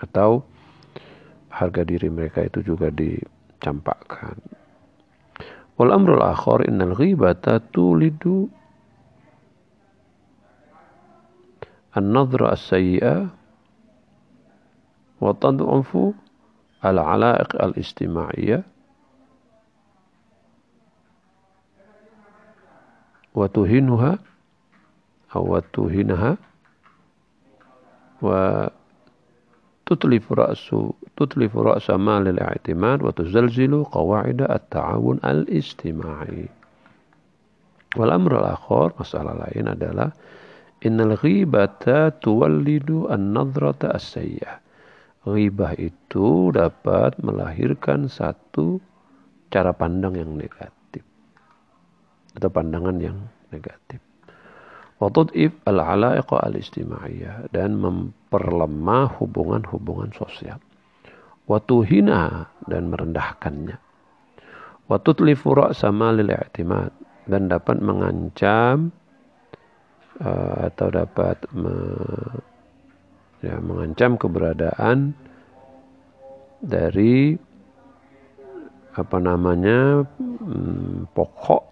Atau 0.00 0.46
harga 1.50 1.82
diri 1.82 2.08
mereka 2.08 2.46
itu 2.46 2.62
juga 2.62 2.88
dicampakkan. 2.94 4.38
Wal 5.76 5.90
amrul 5.96 6.20
akhar 6.20 6.64
innal 6.68 6.92
ghibata 6.92 7.58
tulidu 7.72 8.52
النظرة 11.96 12.52
السيئة 12.52 13.26
وتضعف 15.20 15.98
العلائق 16.84 17.64
الاجتماعية 17.64 18.62
وتهينها 23.34 24.18
أو 25.36 25.58
تهينها 25.58 26.36
وتتلف 28.22 28.72
رأس 30.32 30.74
تتلف 31.16 31.56
رأس 31.56 31.90
مال 31.90 32.28
الاعتماد 32.28 33.02
وتزلزل 33.02 33.84
قواعد 33.84 34.42
التعاون 34.42 35.20
الاجتماعي. 35.24 36.48
والأمر 37.96 38.38
الآخر 38.38 38.92
مسألة 39.00 39.32
لاين 39.32 39.66
lain 39.66 39.74
adalah 39.74 40.10
innal 40.84 41.16
ghibata 41.16 42.14
tuwallidu 42.20 43.08
an-nadrata 43.08 43.92
as-sayyah 43.96 44.60
ghibah 45.24 45.76
itu 45.76 46.50
dapat 46.52 47.20
melahirkan 47.20 48.08
satu 48.08 48.80
cara 49.52 49.72
pandang 49.76 50.16
yang 50.16 50.32
negatif 50.36 51.04
atau 52.36 52.48
pandangan 52.48 52.96
yang 53.00 53.18
negatif 53.52 54.00
Watud'if 55.00 55.56
al-ala'iqa 55.64 56.44
al-istimaiyah 56.44 57.48
dan 57.56 57.80
memperlemah 57.80 59.16
hubungan-hubungan 59.16 60.12
sosial. 60.12 60.60
Watuhina 61.48 62.52
dan 62.68 62.92
merendahkannya. 62.92 63.80
Watutlifu 64.92 65.56
ra'sama 65.56 66.12
lil 66.12 66.28
i'timad 66.28 66.92
dan 67.24 67.48
dapat 67.48 67.80
mengancam 67.80 68.92
uh, 70.20 70.68
atau 70.68 70.88
dapat 70.92 71.36
me, 71.52 71.74
ya, 73.40 73.56
mengancam 73.60 74.20
keberadaan 74.20 75.16
dari 76.60 77.40
apa 78.94 79.16
namanya 79.16 80.04
hmm, 80.04 81.08
pokok 81.16 81.64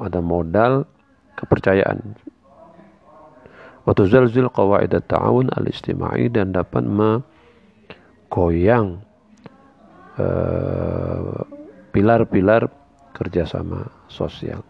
ada 0.00 0.24
modal 0.24 0.88
kepercayaan. 1.36 2.16
Waktu 3.82 4.06
zalzil 4.08 4.46
qawaid 4.48 4.94
ta'awun 4.94 5.50
al-istimai 5.58 6.30
dan 6.30 6.54
dapat 6.54 6.86
menggoyang 8.30 9.02
uh, 10.16 11.42
pilar-pilar 11.90 12.70
kerjasama 13.12 13.90
sosial. 14.06 14.62